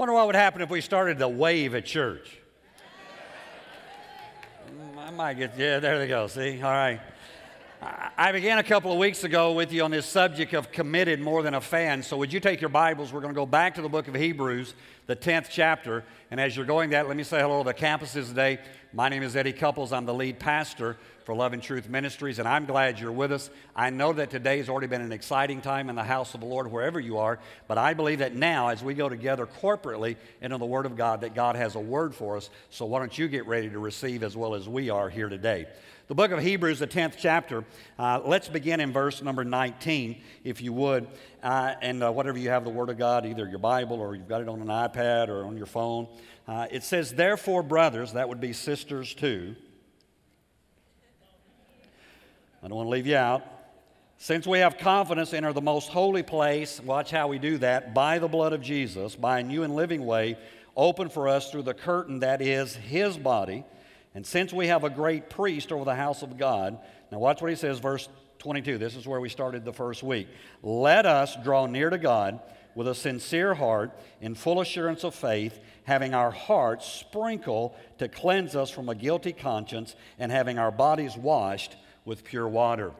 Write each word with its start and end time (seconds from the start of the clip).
Wonder 0.00 0.14
what 0.14 0.28
would 0.28 0.34
happen 0.34 0.62
if 0.62 0.70
we 0.70 0.80
started 0.80 1.18
the 1.18 1.28
wave 1.28 1.74
at 1.74 1.84
church. 1.84 2.38
I 4.98 5.10
might 5.10 5.34
get, 5.34 5.58
yeah, 5.58 5.78
there 5.78 5.98
they 5.98 6.08
go. 6.08 6.26
See? 6.26 6.62
All 6.62 6.70
right. 6.70 6.98
I 8.16 8.32
began 8.32 8.56
a 8.56 8.62
couple 8.62 8.92
of 8.92 8.98
weeks 8.98 9.24
ago 9.24 9.52
with 9.52 9.74
you 9.74 9.84
on 9.84 9.90
this 9.90 10.06
subject 10.06 10.54
of 10.54 10.72
committed 10.72 11.20
more 11.20 11.42
than 11.42 11.52
a 11.52 11.60
fan. 11.60 12.02
So, 12.02 12.16
would 12.16 12.32
you 12.32 12.40
take 12.40 12.62
your 12.62 12.70
Bibles? 12.70 13.12
We're 13.12 13.20
going 13.20 13.34
to 13.34 13.38
go 13.38 13.44
back 13.44 13.74
to 13.74 13.82
the 13.82 13.90
book 13.90 14.08
of 14.08 14.14
Hebrews, 14.14 14.72
the 15.06 15.16
10th 15.16 15.48
chapter. 15.50 16.02
And 16.30 16.40
as 16.40 16.56
you're 16.56 16.64
going 16.64 16.88
that, 16.90 17.06
let 17.06 17.18
me 17.18 17.22
say 17.22 17.38
hello 17.38 17.62
to 17.62 17.66
the 17.66 17.74
campuses 17.74 18.28
today. 18.28 18.58
My 18.94 19.10
name 19.10 19.22
is 19.22 19.36
Eddie 19.36 19.52
Couples. 19.52 19.92
I'm 19.92 20.06
the 20.06 20.14
lead 20.14 20.38
pastor 20.38 20.96
for 21.30 21.36
Love 21.36 21.52
and 21.52 21.62
Truth 21.62 21.88
Ministries, 21.88 22.40
and 22.40 22.48
I'm 22.48 22.66
glad 22.66 22.98
you're 22.98 23.12
with 23.12 23.30
us. 23.30 23.50
I 23.76 23.90
know 23.90 24.12
that 24.14 24.30
today 24.30 24.58
has 24.58 24.68
already 24.68 24.88
been 24.88 25.00
an 25.00 25.12
exciting 25.12 25.60
time 25.60 25.88
in 25.88 25.94
the 25.94 26.02
house 26.02 26.34
of 26.34 26.40
the 26.40 26.46
Lord, 26.46 26.72
wherever 26.72 26.98
you 26.98 27.18
are, 27.18 27.38
but 27.68 27.78
I 27.78 27.94
believe 27.94 28.18
that 28.18 28.34
now, 28.34 28.66
as 28.66 28.82
we 28.82 28.94
go 28.94 29.08
together 29.08 29.46
corporately 29.46 30.16
into 30.40 30.58
the 30.58 30.66
Word 30.66 30.86
of 30.86 30.96
God, 30.96 31.20
that 31.20 31.36
God 31.36 31.54
has 31.54 31.76
a 31.76 31.78
word 31.78 32.16
for 32.16 32.36
us. 32.36 32.50
So, 32.70 32.84
why 32.84 32.98
don't 32.98 33.16
you 33.16 33.28
get 33.28 33.46
ready 33.46 33.70
to 33.70 33.78
receive 33.78 34.24
as 34.24 34.36
well 34.36 34.56
as 34.56 34.68
we 34.68 34.90
are 34.90 35.08
here 35.08 35.28
today? 35.28 35.68
The 36.08 36.16
book 36.16 36.32
of 36.32 36.40
Hebrews, 36.40 36.80
the 36.80 36.88
10th 36.88 37.14
chapter, 37.16 37.64
uh, 37.96 38.20
let's 38.24 38.48
begin 38.48 38.80
in 38.80 38.92
verse 38.92 39.22
number 39.22 39.44
19, 39.44 40.20
if 40.42 40.60
you 40.60 40.72
would. 40.72 41.06
Uh, 41.44 41.74
and 41.80 42.02
uh, 42.02 42.10
whatever 42.10 42.38
you 42.38 42.48
have 42.48 42.64
the 42.64 42.70
Word 42.70 42.90
of 42.90 42.98
God, 42.98 43.24
either 43.24 43.48
your 43.48 43.60
Bible 43.60 44.00
or 44.00 44.16
you've 44.16 44.26
got 44.26 44.40
it 44.40 44.48
on 44.48 44.60
an 44.60 44.66
iPad 44.66 45.28
or 45.28 45.44
on 45.44 45.56
your 45.56 45.66
phone. 45.66 46.08
Uh, 46.48 46.66
it 46.72 46.82
says, 46.82 47.12
Therefore, 47.12 47.62
brothers, 47.62 48.14
that 48.14 48.28
would 48.28 48.40
be 48.40 48.52
sisters 48.52 49.14
too. 49.14 49.54
I 52.62 52.68
don't 52.68 52.76
want 52.76 52.86
to 52.86 52.90
leave 52.90 53.06
you 53.06 53.16
out. 53.16 53.42
Since 54.16 54.46
we 54.46 54.58
have 54.58 54.76
confidence, 54.76 55.32
enter 55.32 55.52
the 55.52 55.62
most 55.62 55.88
holy 55.88 56.22
place. 56.22 56.80
Watch 56.80 57.10
how 57.10 57.28
we 57.28 57.38
do 57.38 57.58
that 57.58 57.94
by 57.94 58.18
the 58.18 58.28
blood 58.28 58.52
of 58.52 58.60
Jesus, 58.60 59.16
by 59.16 59.40
a 59.40 59.42
new 59.42 59.62
and 59.62 59.74
living 59.74 60.04
way, 60.04 60.36
open 60.76 61.08
for 61.08 61.28
us 61.28 61.50
through 61.50 61.62
the 61.62 61.74
curtain 61.74 62.20
that 62.20 62.42
is 62.42 62.74
His 62.74 63.16
body 63.16 63.64
and 64.14 64.26
since 64.26 64.52
we 64.52 64.66
have 64.66 64.84
a 64.84 64.90
great 64.90 65.30
priest 65.30 65.70
over 65.70 65.84
the 65.84 65.94
house 65.94 66.22
of 66.22 66.36
God, 66.36 66.78
now 67.12 67.18
watch 67.18 67.40
what 67.40 67.50
he 67.50 67.56
says, 67.56 67.78
verse 67.78 68.08
22. 68.40 68.78
This 68.78 68.96
is 68.96 69.06
where 69.06 69.20
we 69.20 69.28
started 69.28 69.64
the 69.64 69.72
first 69.72 70.02
week. 70.02 70.28
Let 70.62 71.06
us 71.06 71.36
draw 71.44 71.66
near 71.66 71.90
to 71.90 71.98
God 71.98 72.40
with 72.74 72.88
a 72.88 72.94
sincere 72.94 73.54
heart, 73.54 73.90
in 74.20 74.34
full 74.34 74.60
assurance 74.60 75.04
of 75.04 75.14
faith, 75.14 75.58
having 75.84 76.14
our 76.14 76.30
hearts 76.30 76.86
sprinkled 76.86 77.74
to 77.98 78.08
cleanse 78.08 78.54
us 78.54 78.70
from 78.70 78.88
a 78.88 78.94
guilty 78.94 79.32
conscience, 79.32 79.96
and 80.18 80.30
having 80.30 80.58
our 80.58 80.70
bodies 80.70 81.16
washed 81.16 81.76
with 82.04 82.24
pure 82.24 82.48
water. 82.48 82.92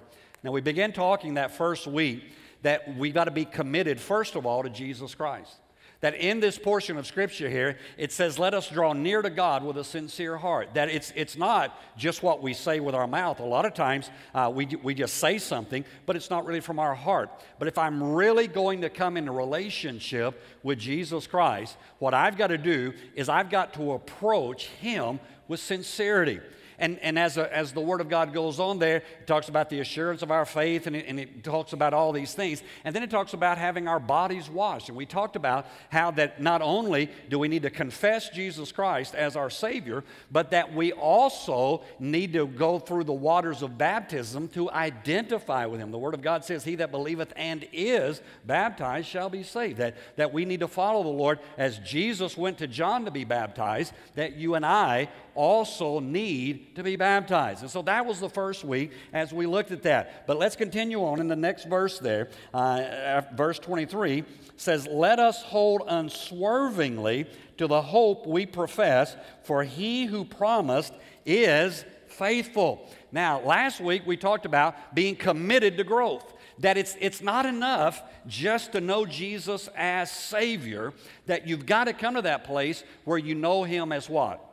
Now, 0.42 0.52
we 0.52 0.60
began 0.60 0.92
talking 0.92 1.34
that 1.34 1.52
first 1.52 1.86
week 1.86 2.22
that 2.62 2.96
we 2.96 3.10
got 3.10 3.24
to 3.24 3.30
be 3.30 3.44
committed, 3.44 4.00
first 4.00 4.36
of 4.36 4.46
all, 4.46 4.62
to 4.62 4.70
Jesus 4.70 5.14
Christ 5.14 5.56
that 6.00 6.14
in 6.14 6.40
this 6.40 6.58
portion 6.58 6.96
of 6.96 7.06
scripture 7.06 7.48
here, 7.48 7.76
it 7.98 8.10
says, 8.10 8.38
Let 8.38 8.54
us 8.54 8.68
draw 8.68 8.92
near 8.92 9.22
to 9.22 9.30
God 9.30 9.62
with 9.62 9.76
a 9.76 9.84
sincere 9.84 10.36
heart. 10.36 10.74
That 10.74 10.88
it's, 10.88 11.12
it's 11.14 11.36
not 11.36 11.78
just 11.96 12.22
what 12.22 12.42
we 12.42 12.54
say 12.54 12.80
with 12.80 12.94
our 12.94 13.06
mouth. 13.06 13.40
A 13.40 13.44
lot 13.44 13.66
of 13.66 13.74
times 13.74 14.10
uh, 14.34 14.50
we, 14.52 14.66
we 14.82 14.94
just 14.94 15.18
say 15.18 15.38
something, 15.38 15.84
but 16.06 16.16
it's 16.16 16.30
not 16.30 16.46
really 16.46 16.60
from 16.60 16.78
our 16.78 16.94
heart. 16.94 17.30
But 17.58 17.68
if 17.68 17.76
I'm 17.76 18.02
really 18.14 18.48
going 18.48 18.80
to 18.80 18.90
come 18.90 19.16
in 19.16 19.28
a 19.28 19.32
relationship 19.32 20.40
with 20.62 20.78
Jesus 20.78 21.26
Christ, 21.26 21.76
what 21.98 22.14
I've 22.14 22.36
got 22.38 22.48
to 22.48 22.58
do 22.58 22.94
is 23.14 23.28
I've 23.28 23.50
got 23.50 23.74
to 23.74 23.92
approach 23.92 24.66
Him 24.66 25.20
with 25.48 25.60
sincerity. 25.60 26.40
And, 26.80 26.98
and 27.00 27.18
as, 27.18 27.36
a, 27.36 27.54
as 27.54 27.72
the 27.72 27.80
Word 27.80 28.00
of 28.00 28.08
God 28.08 28.32
goes 28.32 28.58
on 28.58 28.78
there, 28.78 28.96
it 28.96 29.26
talks 29.26 29.50
about 29.50 29.68
the 29.68 29.80
assurance 29.80 30.22
of 30.22 30.30
our 30.30 30.46
faith 30.46 30.86
and 30.86 30.96
it, 30.96 31.04
and 31.06 31.20
it 31.20 31.44
talks 31.44 31.74
about 31.74 31.92
all 31.92 32.10
these 32.10 32.32
things. 32.32 32.62
And 32.84 32.96
then 32.96 33.02
it 33.02 33.10
talks 33.10 33.34
about 33.34 33.58
having 33.58 33.86
our 33.86 34.00
bodies 34.00 34.48
washed. 34.48 34.88
And 34.88 34.96
we 34.96 35.04
talked 35.04 35.36
about 35.36 35.66
how 35.90 36.10
that 36.12 36.40
not 36.40 36.62
only 36.62 37.10
do 37.28 37.38
we 37.38 37.48
need 37.48 37.62
to 37.62 37.70
confess 37.70 38.30
Jesus 38.30 38.72
Christ 38.72 39.14
as 39.14 39.36
our 39.36 39.50
Savior, 39.50 40.02
but 40.32 40.50
that 40.52 40.74
we 40.74 40.92
also 40.92 41.82
need 41.98 42.32
to 42.32 42.46
go 42.46 42.78
through 42.78 43.04
the 43.04 43.12
waters 43.12 43.60
of 43.60 43.76
baptism 43.76 44.48
to 44.48 44.70
identify 44.70 45.66
with 45.66 45.80
Him. 45.80 45.90
The 45.90 45.98
Word 45.98 46.14
of 46.14 46.22
God 46.22 46.46
says, 46.46 46.64
He 46.64 46.76
that 46.76 46.90
believeth 46.90 47.32
and 47.36 47.68
is 47.74 48.22
baptized 48.46 49.06
shall 49.06 49.28
be 49.28 49.42
saved. 49.42 49.76
That, 49.76 49.96
that 50.16 50.32
we 50.32 50.46
need 50.46 50.60
to 50.60 50.68
follow 50.68 51.02
the 51.02 51.10
Lord 51.10 51.40
as 51.58 51.78
Jesus 51.80 52.38
went 52.38 52.56
to 52.58 52.66
John 52.66 53.04
to 53.04 53.10
be 53.10 53.24
baptized, 53.24 53.92
that 54.14 54.36
you 54.36 54.54
and 54.54 54.64
I 54.64 55.08
also 55.34 56.00
need 56.00 56.76
to 56.76 56.82
be 56.82 56.96
baptized. 56.96 57.62
And 57.62 57.70
so 57.70 57.82
that 57.82 58.06
was 58.06 58.20
the 58.20 58.28
first 58.28 58.64
week 58.64 58.92
as 59.12 59.32
we 59.32 59.46
looked 59.46 59.70
at 59.70 59.82
that. 59.82 60.26
But 60.26 60.38
let's 60.38 60.56
continue 60.56 61.04
on 61.04 61.20
in 61.20 61.28
the 61.28 61.36
next 61.36 61.64
verse 61.64 61.98
there. 61.98 62.28
Uh, 62.52 63.22
verse 63.34 63.58
23 63.58 64.24
says, 64.56 64.86
Let 64.86 65.18
us 65.18 65.42
hold 65.42 65.82
unswervingly 65.86 67.26
to 67.58 67.66
the 67.66 67.82
hope 67.82 68.26
we 68.26 68.46
profess, 68.46 69.16
for 69.42 69.64
he 69.64 70.06
who 70.06 70.24
promised 70.24 70.94
is 71.26 71.84
faithful. 72.06 72.88
Now, 73.12 73.40
last 73.40 73.80
week 73.80 74.02
we 74.06 74.16
talked 74.16 74.46
about 74.46 74.94
being 74.94 75.16
committed 75.16 75.76
to 75.76 75.84
growth 75.84 76.34
that 76.60 76.76
it's, 76.76 76.96
it's 77.00 77.22
not 77.22 77.46
enough 77.46 78.02
just 78.26 78.72
to 78.72 78.80
know 78.80 79.06
Jesus 79.06 79.68
as 79.76 80.10
Savior, 80.10 80.92
that 81.26 81.46
you've 81.46 81.66
got 81.66 81.84
to 81.84 81.92
come 81.92 82.14
to 82.14 82.22
that 82.22 82.44
place 82.44 82.84
where 83.04 83.18
you 83.18 83.34
know 83.34 83.64
Him 83.64 83.92
as 83.92 84.08
what? 84.08 84.46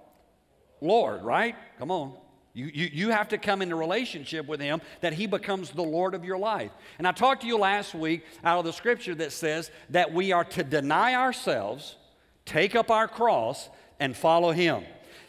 Lord, 0.81 1.23
right? 1.23 1.55
Come 1.79 1.91
on. 1.91 2.13
You, 2.57 2.71
you, 2.73 2.89
you 2.91 3.09
have 3.09 3.29
to 3.29 3.37
come 3.37 3.61
into 3.61 3.75
relationship 3.75 4.47
with 4.47 4.59
Him 4.59 4.81
that 5.01 5.13
He 5.13 5.27
becomes 5.27 5.69
the 5.69 5.83
Lord 5.83 6.15
of 6.15 6.25
your 6.25 6.39
life. 6.39 6.71
And 6.97 7.07
I 7.07 7.11
talked 7.11 7.41
to 7.41 7.47
you 7.47 7.55
last 7.55 7.93
week 7.93 8.25
out 8.43 8.57
of 8.57 8.65
the 8.65 8.73
scripture 8.73 9.13
that 9.13 9.31
says 9.31 9.69
that 9.91 10.11
we 10.11 10.31
are 10.31 10.43
to 10.43 10.63
deny 10.63 11.13
ourselves, 11.13 11.97
take 12.45 12.75
up 12.75 12.89
our 12.89 13.07
cross, 13.07 13.69
and 13.99 14.17
follow 14.17 14.51
Him. 14.51 14.83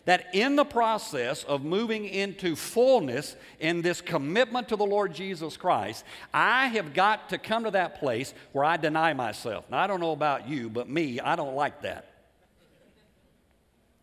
That 0.06 0.28
in 0.32 0.56
the 0.56 0.64
process 0.64 1.44
of 1.44 1.62
moving 1.62 2.06
into 2.06 2.56
fullness 2.56 3.36
in 3.60 3.82
this 3.82 4.00
commitment 4.00 4.68
to 4.68 4.76
the 4.76 4.86
Lord 4.86 5.12
Jesus 5.12 5.58
Christ, 5.58 6.06
I 6.32 6.68
have 6.68 6.94
got 6.94 7.28
to 7.28 7.36
come 7.36 7.64
to 7.64 7.72
that 7.72 8.00
place 8.00 8.32
where 8.52 8.64
I 8.64 8.78
deny 8.78 9.12
myself. 9.12 9.66
Now, 9.70 9.80
I 9.80 9.86
don't 9.86 10.00
know 10.00 10.12
about 10.12 10.48
you, 10.48 10.70
but 10.70 10.88
me, 10.88 11.20
I 11.20 11.36
don't 11.36 11.54
like 11.54 11.82
that. 11.82 12.10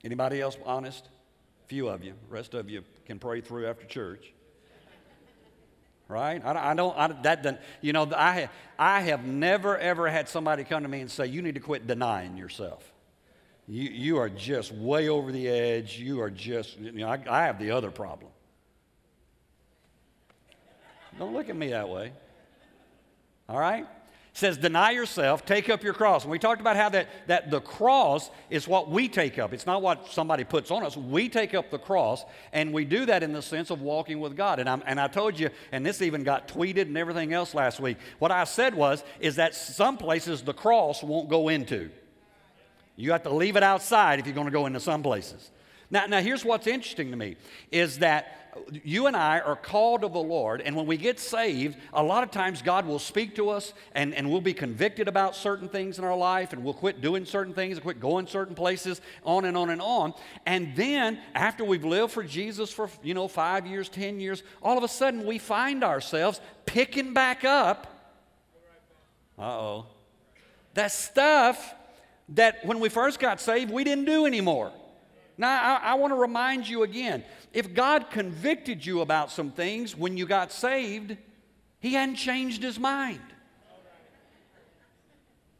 Anybody 0.03 0.41
else 0.41 0.59
honest? 0.63 1.09
Few 1.67 1.89
of 1.89 2.03
you. 2.03 2.13
rest 2.29 2.53
of 2.53 2.69
you 2.69 2.83
can 3.05 3.19
pray 3.19 3.41
through 3.41 3.67
after 3.67 3.85
church. 3.85 4.31
Right? 6.07 6.43
I, 6.45 6.71
I 6.71 6.73
don't, 6.75 6.95
I, 6.97 7.07
that 7.23 7.41
doesn't, 7.41 7.59
you 7.81 7.91
know, 7.91 8.07
I, 8.15 8.49
I 8.77 9.01
have 9.01 9.25
never, 9.25 9.77
ever 9.77 10.07
had 10.07 10.29
somebody 10.29 10.63
come 10.63 10.83
to 10.83 10.89
me 10.89 11.01
and 11.01 11.09
say, 11.09 11.25
you 11.25 11.41
need 11.41 11.55
to 11.55 11.61
quit 11.61 11.87
denying 11.87 12.37
yourself. 12.37 12.91
You, 13.67 13.89
you 13.89 14.17
are 14.17 14.29
just 14.29 14.71
way 14.71 15.09
over 15.09 15.31
the 15.31 15.47
edge. 15.47 15.97
You 15.97 16.21
are 16.21 16.29
just, 16.29 16.77
you 16.77 16.91
know, 16.91 17.07
I, 17.07 17.19
I 17.27 17.45
have 17.45 17.57
the 17.59 17.71
other 17.71 17.89
problem. 17.89 18.31
Don't 21.17 21.33
look 21.33 21.49
at 21.49 21.55
me 21.55 21.69
that 21.69 21.89
way. 21.89 22.11
All 23.49 23.57
right? 23.57 23.87
Says, 24.35 24.57
deny 24.57 24.91
yourself, 24.91 25.45
take 25.45 25.69
up 25.69 25.81
your 25.81 25.93
cross. 25.93 26.23
And 26.23 26.31
we 26.31 26.37
talked 26.37 26.59
about 26.59 26.75
how 26.75 26.89
that, 26.89 27.07
that 27.27 27.49
the 27.49 27.61
cross 27.61 28.29
is 28.49 28.67
what 28.67 28.91
we 28.91 29.07
take 29.07 29.39
up. 29.39 29.53
It's 29.53 29.65
not 29.65 29.81
what 29.81 30.11
somebody 30.11 30.43
puts 30.43 30.71
on 30.71 30.83
us. 30.83 30.97
We 30.97 31.29
take 31.29 31.53
up 31.53 31.71
the 31.71 31.79
cross, 31.79 32.25
and 32.51 32.73
we 32.73 32.83
do 32.83 33.05
that 33.05 33.23
in 33.23 33.31
the 33.31 33.41
sense 33.41 33.69
of 33.69 33.81
walking 33.81 34.19
with 34.19 34.35
God. 34.35 34.59
And, 34.59 34.67
i 34.67 34.77
and 34.85 34.99
I 34.99 35.07
told 35.07 35.39
you, 35.39 35.49
and 35.71 35.85
this 35.85 36.01
even 36.01 36.23
got 36.23 36.49
tweeted 36.49 36.81
and 36.81 36.97
everything 36.97 37.31
else 37.31 37.55
last 37.55 37.79
week. 37.79 37.97
What 38.19 38.29
I 38.29 38.43
said 38.43 38.75
was, 38.75 39.05
is 39.21 39.37
that 39.37 39.55
some 39.55 39.97
places 39.97 40.41
the 40.41 40.53
cross 40.53 41.01
won't 41.01 41.29
go 41.29 41.47
into. 41.47 41.89
You 42.97 43.13
have 43.13 43.23
to 43.23 43.33
leave 43.33 43.55
it 43.55 43.63
outside 43.63 44.19
if 44.19 44.25
you're 44.25 44.35
going 44.35 44.47
to 44.47 44.51
go 44.51 44.65
into 44.65 44.81
some 44.81 45.01
places. 45.01 45.49
Now, 45.91 46.05
now 46.07 46.21
here's 46.21 46.43
what's 46.43 46.67
interesting 46.67 47.11
to 47.11 47.17
me 47.17 47.35
is 47.71 47.99
that 47.99 48.45
you 48.71 49.07
and 49.07 49.15
I 49.15 49.39
are 49.39 49.55
called 49.55 50.03
of 50.03 50.13
the 50.13 50.19
Lord, 50.19 50.61
and 50.61 50.75
when 50.75 50.85
we 50.85 50.97
get 50.97 51.19
saved, 51.19 51.77
a 51.93 52.01
lot 52.01 52.23
of 52.23 52.31
times 52.31 52.61
God 52.61 52.85
will 52.85 52.99
speak 52.99 53.35
to 53.35 53.49
us 53.49 53.73
and, 53.93 54.13
and 54.13 54.31
we'll 54.31 54.41
be 54.41 54.53
convicted 54.53 55.07
about 55.07 55.35
certain 55.35 55.67
things 55.67 55.99
in 55.99 56.05
our 56.05 56.15
life, 56.15 56.53
and 56.53 56.63
we'll 56.63 56.73
quit 56.73 57.01
doing 57.01 57.25
certain 57.25 57.53
things, 57.53 57.77
and 57.77 57.83
quit 57.83 57.99
going 57.99 58.27
certain 58.27 58.55
places, 58.55 59.01
on 59.23 59.45
and 59.45 59.57
on 59.57 59.69
and 59.69 59.81
on. 59.81 60.13
And 60.45 60.75
then, 60.75 61.19
after 61.33 61.65
we've 61.65 61.83
lived 61.83 62.13
for 62.13 62.23
Jesus 62.23 62.71
for, 62.71 62.89
you 63.03 63.13
know, 63.13 63.27
five 63.27 63.67
years, 63.67 63.89
10 63.89 64.19
years, 64.19 64.41
all 64.61 64.77
of 64.77 64.83
a 64.83 64.89
sudden 64.89 65.25
we 65.25 65.37
find 65.37 65.83
ourselves 65.83 66.39
picking 66.65 67.13
back 67.13 67.43
up. 67.43 67.91
Uh 69.37 69.41
oh. 69.41 69.85
That 70.75 70.91
stuff 70.91 71.73
that 72.29 72.65
when 72.65 72.79
we 72.79 72.89
first 72.89 73.19
got 73.19 73.41
saved, 73.41 73.69
we 73.69 73.83
didn't 73.83 74.05
do 74.05 74.25
anymore. 74.25 74.71
Now, 75.37 75.79
I, 75.81 75.91
I 75.91 75.93
want 75.95 76.11
to 76.11 76.17
remind 76.19 76.67
you 76.67 76.83
again 76.83 77.23
if 77.53 77.73
God 77.73 78.09
convicted 78.09 78.85
you 78.85 79.01
about 79.01 79.31
some 79.31 79.51
things 79.51 79.95
when 79.95 80.17
you 80.17 80.25
got 80.25 80.51
saved, 80.51 81.17
He 81.79 81.93
hadn't 81.93 82.15
changed 82.15 82.63
His 82.63 82.79
mind. 82.79 83.21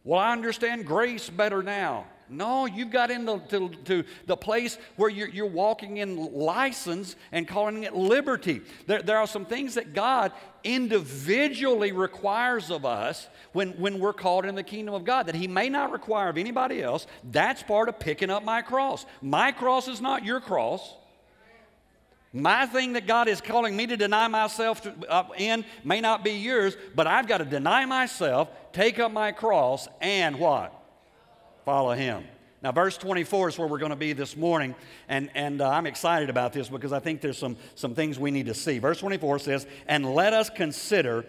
Well, 0.04 0.20
I 0.20 0.32
understand 0.32 0.86
grace 0.86 1.30
better 1.30 1.64
now. 1.64 2.06
No, 2.30 2.66
you've 2.66 2.90
got 2.90 3.12
into 3.12 3.40
to, 3.50 3.70
to 3.86 4.04
the 4.26 4.36
place 4.36 4.78
where 4.96 5.10
you're, 5.10 5.28
you're, 5.28 5.46
walking 5.46 5.98
in 5.98 6.34
license 6.34 7.16
and 7.32 7.48
calling 7.48 7.84
it 7.84 7.94
liberty. 7.96 8.62
There, 8.88 9.02
there 9.02 9.18
are 9.18 9.28
some 9.28 9.46
things 9.46 9.76
that 9.76 9.94
God 9.94 10.32
individually 10.64 11.92
requires 11.92 12.72
of 12.72 12.84
us 12.84 13.28
when, 13.54 13.72
when 13.74 14.00
we're 14.00 14.14
called 14.14 14.46
in 14.46 14.56
the 14.56 14.64
kingdom 14.64 14.96
of 14.96 15.06
God 15.06 15.28
that 15.28 15.36
He 15.36 15.48
may 15.48 15.70
not 15.70 15.92
require 15.92 16.30
of 16.30 16.38
anybody 16.38 16.82
else. 16.82 17.06
That's 17.24 17.62
part 17.62 17.90
of 17.90 18.00
picking 18.00 18.32
up 18.32 18.44
my 18.44 18.64
cross. 18.64 19.06
My 19.22 19.52
cross 19.52 19.88
is 19.88 20.02
not 20.02 20.26
your 20.26 20.42
cross. 20.42 20.96
My 22.34 22.66
thing 22.66 22.94
that 22.94 23.08
God 23.08 23.30
is 23.30 23.40
calling 23.40 23.78
me 23.78 23.88
to 23.88 23.96
deny 23.96 24.28
myself 24.28 24.82
to, 24.82 24.94
uh, 25.08 25.28
in 25.38 25.64
may 25.86 26.02
not 26.02 26.24
be 26.24 26.32
yours, 26.32 26.76
but 26.94 27.08
I've 27.08 27.28
got 27.28 27.38
to 27.38 27.46
deny 27.46 27.86
myself, 27.86 28.50
take 28.74 29.00
up 29.00 29.12
my 29.12 29.32
cross, 29.32 29.88
and 30.02 30.38
what? 30.38 30.74
Follow 31.66 31.94
him. 31.94 32.24
Now, 32.62 32.72
verse 32.72 32.98
24 32.98 33.50
is 33.50 33.60
where 33.60 33.68
we're 33.68 33.80
going 33.80 33.92
to 33.92 33.96
be 33.96 34.14
this 34.14 34.38
morning, 34.38 34.76
and, 35.10 35.30
and 35.36 35.62
uh, 35.62 35.70
I'm 35.70 35.86
excited 35.86 36.30
about 36.30 36.54
this 36.54 36.70
because 36.70 36.94
I 36.94 37.00
think 37.00 37.22
there's 37.22 37.38
some, 37.38 37.58
some 37.76 37.94
things 37.94 38.18
we 38.18 38.32
need 38.32 38.46
to 38.46 38.54
see. 38.54 38.80
Verse 38.80 39.00
24 39.00 39.40
says, 39.40 39.68
And 39.88 40.16
let 40.16 40.34
us 40.34 40.50
consider 40.50 41.26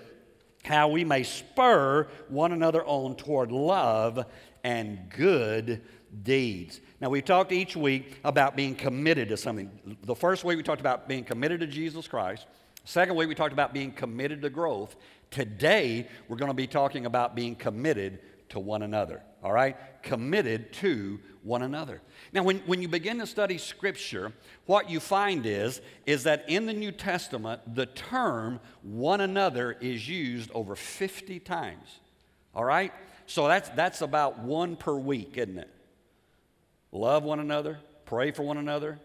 how 0.65 0.89
we 0.89 1.05
may 1.05 1.23
spur 1.23 2.07
one 2.29 2.53
another 2.53 2.85
on 2.85 3.17
toward 3.17 3.51
love 3.51 4.25
and 4.63 5.11
good 5.11 5.83
deeds. 6.23 6.81
Now, 7.01 7.11
we've 7.11 7.25
talked 7.25 7.53
each 7.53 7.77
week 7.77 8.19
about 8.25 8.57
being 8.57 8.75
committed 8.75 9.29
to 9.29 9.37
something. 9.37 9.99
The 10.05 10.15
first 10.15 10.45
week 10.45 10.57
we 10.57 10.63
talked 10.63 10.81
about 10.81 11.09
being 11.09 11.25
committed 11.25 11.61
to 11.61 11.67
Jesus 11.67 12.09
Christ. 12.09 12.47
Second 12.85 13.17
week 13.17 13.29
we 13.29 13.35
talked 13.35 13.53
about 13.53 13.75
being 13.75 13.93
committed 13.93 14.43
to 14.43 14.51
growth. 14.51 14.97
Today, 15.31 16.09
we're 16.29 16.37
going 16.37 16.51
to 16.51 16.55
be 16.55 16.67
talking 16.67 17.05
about 17.05 17.35
being 17.35 17.57
committed 17.57 18.21
to 18.51 18.59
one 18.59 18.83
another 18.83 19.23
all 19.43 19.53
right? 19.53 19.77
Committed 20.03 20.73
to 20.75 21.21
one 21.43 21.63
another. 21.63 22.03
Now, 22.33 22.43
when, 22.43 22.59
when 22.61 22.83
you 22.83 22.89
begin 22.89 23.19
to 23.19 23.27
study 23.27 23.57
Scripture, 23.57 24.33
what 24.67 24.91
you 24.91 24.99
find 25.01 25.47
is, 25.47 25.81
is 26.05 26.25
that 26.25 26.45
in 26.49 26.67
the 26.67 26.73
New 26.73 26.93
Testament, 26.93 27.75
the 27.75 27.87
term 27.87 28.61
one 28.83 29.21
another 29.21 29.77
is 29.81 30.09
used 30.09 30.51
over 30.53 30.75
50 30.75 31.39
times, 31.41 32.01
all 32.55 32.65
right? 32.65 32.93
So 33.27 33.47
that's, 33.47 33.69
that's 33.71 34.03
about 34.03 34.41
one 34.41 34.77
per 34.77 34.95
week, 34.95 35.37
isn't 35.37 35.59
it? 35.59 35.71
Love 36.91 37.23
one 37.23 37.41
another, 37.41 37.79
pray 38.05 38.33
for 38.33 38.43
one 38.43 38.57
another, 38.57 38.99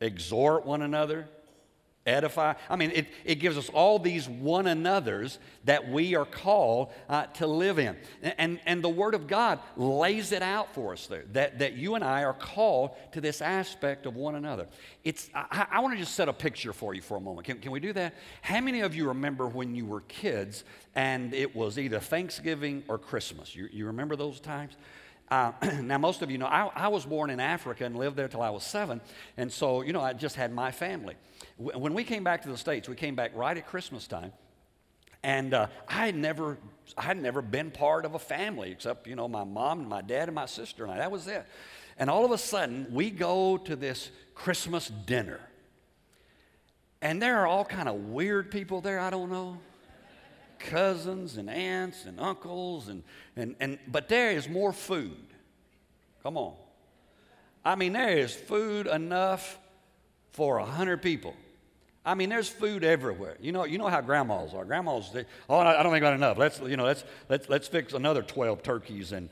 exhort 0.00 0.66
one 0.66 0.82
another, 0.82 1.28
edify. 2.06 2.54
I 2.68 2.76
mean, 2.76 2.90
it, 2.92 3.08
it 3.24 3.34
gives 3.36 3.58
us 3.58 3.68
all 3.68 3.98
these 3.98 4.28
one 4.28 4.66
another's 4.66 5.38
that 5.64 5.88
we 5.90 6.14
are 6.14 6.24
called 6.24 6.92
uh, 7.08 7.26
to 7.26 7.46
live 7.46 7.78
in. 7.78 7.96
And, 8.22 8.58
and 8.66 8.82
the 8.82 8.88
Word 8.88 9.14
of 9.14 9.26
God 9.26 9.58
lays 9.76 10.32
it 10.32 10.42
out 10.42 10.74
for 10.74 10.92
us 10.92 11.06
there 11.06 11.24
that, 11.32 11.58
that 11.58 11.74
you 11.74 11.94
and 11.94 12.04
I 12.04 12.24
are 12.24 12.32
called 12.32 12.90
to 13.12 13.20
this 13.20 13.42
aspect 13.42 14.06
of 14.06 14.16
one 14.16 14.34
another. 14.34 14.66
It's, 15.04 15.28
I, 15.34 15.66
I 15.70 15.80
want 15.80 15.94
to 15.94 16.00
just 16.00 16.14
set 16.14 16.28
a 16.28 16.32
picture 16.32 16.72
for 16.72 16.94
you 16.94 17.02
for 17.02 17.16
a 17.16 17.20
moment. 17.20 17.46
Can, 17.46 17.58
can 17.58 17.70
we 17.70 17.80
do 17.80 17.92
that? 17.92 18.14
How 18.42 18.60
many 18.60 18.80
of 18.80 18.94
you 18.94 19.08
remember 19.08 19.46
when 19.46 19.74
you 19.74 19.84
were 19.84 20.00
kids 20.02 20.64
and 20.94 21.34
it 21.34 21.54
was 21.54 21.78
either 21.78 22.00
Thanksgiving 22.00 22.82
or 22.88 22.98
Christmas? 22.98 23.54
You, 23.54 23.68
you 23.70 23.86
remember 23.86 24.16
those 24.16 24.40
times? 24.40 24.74
Uh, 25.30 25.52
now, 25.82 25.98
most 25.98 26.22
of 26.22 26.30
you 26.30 26.38
know, 26.38 26.46
I, 26.46 26.70
I 26.74 26.88
was 26.88 27.06
born 27.06 27.30
in 27.30 27.40
Africa 27.40 27.84
and 27.84 27.96
lived 27.96 28.16
there 28.16 28.28
till 28.28 28.42
I 28.42 28.50
was 28.50 28.64
seven. 28.64 29.00
And 29.36 29.52
so, 29.52 29.82
you 29.82 29.92
know, 29.92 30.00
I 30.00 30.12
just 30.12 30.36
had 30.36 30.52
my 30.52 30.70
family. 30.70 31.14
When 31.56 31.94
we 31.94 32.04
came 32.04 32.24
back 32.24 32.42
to 32.42 32.48
the 32.48 32.58
States, 32.58 32.88
we 32.88 32.96
came 32.96 33.14
back 33.14 33.32
right 33.34 33.56
at 33.56 33.66
Christmas 33.66 34.06
time. 34.06 34.32
And 35.22 35.52
uh, 35.52 35.66
I 35.86 36.06
had 36.06 36.16
never, 36.16 36.58
I 36.96 37.02
had 37.02 37.20
never 37.20 37.42
been 37.42 37.70
part 37.70 38.04
of 38.04 38.14
a 38.14 38.18
family 38.18 38.72
except, 38.72 39.06
you 39.06 39.16
know, 39.16 39.28
my 39.28 39.44
mom 39.44 39.80
and 39.80 39.88
my 39.88 40.00
dad 40.00 40.28
and 40.28 40.34
my 40.34 40.46
sister 40.46 40.84
and 40.84 40.92
I. 40.92 40.98
That 40.98 41.10
was 41.10 41.28
it. 41.28 41.46
And 41.98 42.08
all 42.08 42.24
of 42.24 42.30
a 42.30 42.38
sudden, 42.38 42.86
we 42.90 43.10
go 43.10 43.58
to 43.58 43.76
this 43.76 44.10
Christmas 44.34 44.88
dinner. 44.88 45.40
And 47.02 47.20
there 47.20 47.38
are 47.40 47.46
all 47.46 47.64
kind 47.64 47.88
of 47.88 47.94
weird 47.96 48.50
people 48.50 48.80
there, 48.80 48.98
I 48.98 49.10
don't 49.10 49.30
know. 49.30 49.58
Cousins 50.60 51.36
and 51.36 51.50
aunts 51.50 52.04
and 52.04 52.20
uncles 52.20 52.88
and, 52.88 53.02
and, 53.36 53.56
and 53.60 53.78
but 53.88 54.08
there 54.08 54.30
is 54.30 54.48
more 54.48 54.72
food. 54.72 55.26
Come 56.22 56.36
on. 56.36 56.54
I 57.64 57.74
mean, 57.74 57.92
there 57.92 58.18
is 58.18 58.34
food 58.34 58.86
enough 58.86 59.58
for 60.32 60.58
a 60.58 60.64
hundred 60.64 61.02
people. 61.02 61.34
I 62.04 62.14
mean, 62.14 62.30
there's 62.30 62.48
food 62.48 62.82
everywhere. 62.82 63.36
You 63.40 63.52
know, 63.52 63.64
you 63.64 63.76
know 63.76 63.88
how 63.88 64.00
grandmas 64.00 64.54
are. 64.54 64.64
Grandmas, 64.64 65.10
they, 65.12 65.26
oh, 65.48 65.58
I 65.58 65.82
don't 65.82 65.92
think 65.92 65.96
I 65.96 66.08
got 66.08 66.14
enough. 66.14 66.38
Let's, 66.38 66.58
you 66.60 66.76
know, 66.76 66.84
let's, 66.84 67.04
let's, 67.28 67.48
let's 67.50 67.68
fix 67.68 67.92
another 67.92 68.22
12 68.22 68.62
turkeys. 68.62 69.12
And, 69.12 69.28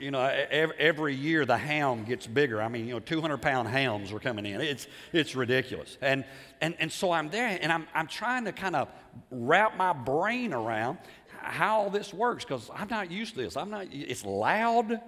you 0.00 0.10
know, 0.10 0.20
every, 0.22 1.14
year 1.14 1.44
the 1.44 1.56
ham 1.56 2.04
gets 2.04 2.26
bigger. 2.26 2.62
I 2.62 2.68
mean, 2.68 2.86
you 2.86 2.94
know, 2.94 3.00
200 3.00 3.38
pound 3.38 3.68
hams 3.68 4.12
were 4.12 4.20
coming 4.20 4.46
in. 4.46 4.60
It's, 4.60 4.86
it's 5.12 5.34
ridiculous. 5.34 5.98
And, 6.00 6.24
and, 6.60 6.74
and 6.78 6.90
so 6.90 7.12
I'm 7.12 7.28
there 7.28 7.58
and 7.60 7.70
I'm, 7.72 7.86
I'm 7.94 8.06
trying 8.06 8.44
to 8.46 8.52
kind 8.52 8.76
of 8.76 8.88
wrap 9.30 9.76
my 9.76 9.92
brain 9.92 10.52
around 10.52 10.98
how 11.28 11.80
all 11.80 11.90
this 11.90 12.12
works 12.12 12.44
because 12.44 12.70
I'm 12.74 12.88
not 12.88 13.10
used 13.10 13.34
to 13.34 13.42
this. 13.42 13.56
I'm 13.56 13.70
not, 13.70 13.86
it's 13.90 14.24
loud. 14.24 15.00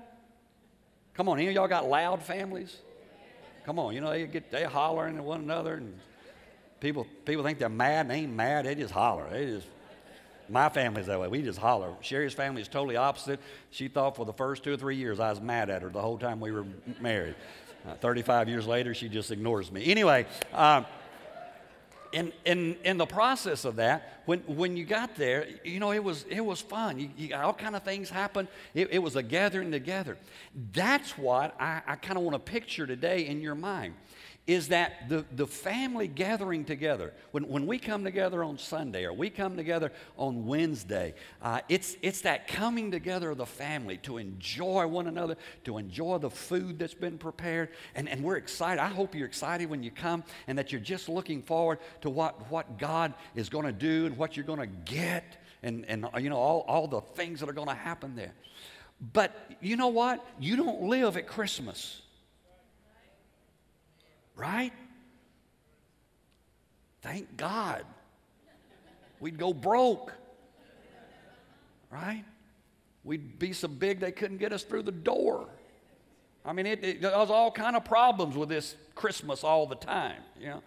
Come 1.14 1.28
on, 1.28 1.38
any 1.38 1.48
of 1.48 1.54
y'all 1.54 1.68
got 1.68 1.88
loud 1.88 2.22
families? 2.22 2.76
Come 3.64 3.78
on, 3.78 3.94
you 3.94 4.00
know, 4.00 4.10
they 4.10 4.26
get 4.26 4.50
they 4.50 4.64
hollering 4.64 5.16
at 5.16 5.24
one 5.24 5.40
another 5.40 5.74
and 5.74 5.98
people 6.80 7.06
people 7.24 7.44
think 7.44 7.58
they're 7.58 7.68
mad 7.68 8.06
and 8.06 8.10
they 8.10 8.16
ain't 8.16 8.34
mad, 8.34 8.66
they 8.66 8.74
just 8.74 8.92
holler. 8.92 9.28
They 9.30 9.46
just 9.46 9.68
my 10.52 10.68
family's 10.68 11.06
that 11.06 11.18
way. 11.18 11.28
We 11.28 11.42
just 11.42 11.58
holler. 11.58 11.94
Sherry's 12.02 12.34
family 12.34 12.60
is 12.60 12.68
totally 12.68 12.96
opposite. 12.96 13.40
She 13.70 13.88
thought 13.88 14.16
for 14.16 14.26
the 14.26 14.32
first 14.32 14.62
two 14.62 14.74
or 14.74 14.76
three 14.76 14.96
years 14.96 15.18
I 15.18 15.30
was 15.30 15.40
mad 15.40 15.70
at 15.70 15.82
her 15.82 15.88
the 15.88 16.00
whole 16.00 16.18
time 16.18 16.40
we 16.40 16.52
were 16.52 16.66
married. 17.00 17.34
Uh, 17.88 17.94
35 17.94 18.48
years 18.48 18.66
later, 18.66 18.94
she 18.94 19.08
just 19.08 19.30
ignores 19.30 19.72
me. 19.72 19.90
Anyway, 19.90 20.26
um, 20.52 20.86
in, 22.12 22.32
in, 22.44 22.76
in 22.84 22.98
the 22.98 23.06
process 23.06 23.64
of 23.64 23.76
that, 23.76 24.20
when, 24.26 24.40
when 24.40 24.76
you 24.76 24.84
got 24.84 25.16
there, 25.16 25.46
you 25.64 25.80
know, 25.80 25.92
it 25.92 26.04
was, 26.04 26.24
it 26.28 26.42
was 26.44 26.60
fun. 26.60 26.98
You, 26.98 27.08
you, 27.16 27.34
all 27.34 27.54
kind 27.54 27.74
of 27.74 27.82
things 27.82 28.10
happened. 28.10 28.48
It, 28.74 28.92
it 28.92 28.98
was 28.98 29.16
a 29.16 29.22
gathering 29.22 29.72
together. 29.72 30.18
That's 30.72 31.16
what 31.16 31.58
I, 31.58 31.80
I 31.86 31.96
kind 31.96 32.18
of 32.18 32.24
want 32.24 32.34
to 32.34 32.52
picture 32.52 32.86
today 32.86 33.26
in 33.26 33.40
your 33.40 33.54
mind 33.54 33.94
is 34.46 34.68
that 34.68 35.08
the, 35.08 35.24
the 35.36 35.46
family 35.46 36.08
gathering 36.08 36.64
together, 36.64 37.12
when, 37.30 37.46
when 37.46 37.64
we 37.64 37.78
come 37.78 38.02
together 38.02 38.42
on 38.42 38.58
Sunday 38.58 39.04
or 39.04 39.12
we 39.12 39.30
come 39.30 39.56
together 39.56 39.92
on 40.16 40.46
Wednesday, 40.46 41.14
uh, 41.42 41.60
it's, 41.68 41.96
it's 42.02 42.22
that 42.22 42.48
coming 42.48 42.90
together 42.90 43.30
of 43.30 43.38
the 43.38 43.46
family 43.46 43.98
to 43.98 44.18
enjoy 44.18 44.84
one 44.86 45.06
another, 45.06 45.36
to 45.64 45.78
enjoy 45.78 46.18
the 46.18 46.30
food 46.30 46.78
that's 46.78 46.94
been 46.94 47.18
prepared. 47.18 47.68
And, 47.94 48.08
and 48.08 48.24
we're 48.24 48.36
excited. 48.36 48.82
I 48.82 48.88
hope 48.88 49.14
you're 49.14 49.28
excited 49.28 49.70
when 49.70 49.84
you 49.84 49.92
come 49.92 50.24
and 50.48 50.58
that 50.58 50.72
you're 50.72 50.80
just 50.80 51.08
looking 51.08 51.40
forward 51.40 51.78
to 52.00 52.10
what, 52.10 52.50
what 52.50 52.78
God 52.78 53.14
is 53.36 53.48
going 53.48 53.66
to 53.66 53.72
do 53.72 54.06
and 54.06 54.16
what 54.16 54.36
you're 54.36 54.46
going 54.46 54.58
to 54.58 54.92
get 54.92 55.36
and, 55.62 55.84
and 55.86 56.08
you 56.18 56.30
know, 56.30 56.36
all, 56.36 56.64
all 56.66 56.88
the 56.88 57.00
things 57.00 57.38
that 57.40 57.48
are 57.48 57.52
going 57.54 57.68
to 57.68 57.74
happen 57.74 58.16
there. 58.16 58.32
But 59.12 59.32
you 59.60 59.76
know 59.76 59.88
what? 59.88 60.24
You 60.40 60.56
don't 60.56 60.82
live 60.82 61.16
at 61.16 61.28
Christmas. 61.28 62.02
Right? 64.36 64.72
Thank 67.02 67.36
God. 67.36 67.84
We'd 69.20 69.38
go 69.38 69.52
broke. 69.52 70.12
Right? 71.90 72.24
We'd 73.04 73.38
be 73.38 73.52
so 73.52 73.68
big 73.68 74.00
they 74.00 74.12
couldn't 74.12 74.38
get 74.38 74.52
us 74.52 74.62
through 74.62 74.82
the 74.82 74.92
door. 74.92 75.48
I 76.44 76.52
mean, 76.52 76.66
it, 76.66 76.82
it, 76.82 77.02
was 77.02 77.30
all 77.30 77.50
kind 77.50 77.76
of 77.76 77.84
problems 77.84 78.36
with 78.36 78.48
this 78.48 78.74
Christmas 78.94 79.44
all 79.44 79.66
the 79.66 79.76
time, 79.76 80.20
you 80.40 80.46
know. 80.46 80.62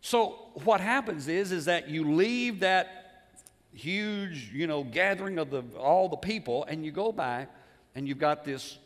So 0.00 0.36
what 0.64 0.80
happens 0.80 1.28
is, 1.28 1.52
is 1.52 1.64
that 1.66 1.88
you 1.88 2.14
leave 2.14 2.60
that 2.60 3.28
huge, 3.74 4.50
you 4.52 4.66
know, 4.66 4.84
gathering 4.84 5.38
of 5.38 5.50
the, 5.50 5.64
all 5.78 6.08
the 6.08 6.16
people, 6.16 6.64
and 6.64 6.84
you 6.84 6.92
go 6.92 7.12
back, 7.12 7.50
and 7.94 8.06
you've 8.06 8.18
got 8.18 8.44
this 8.44 8.78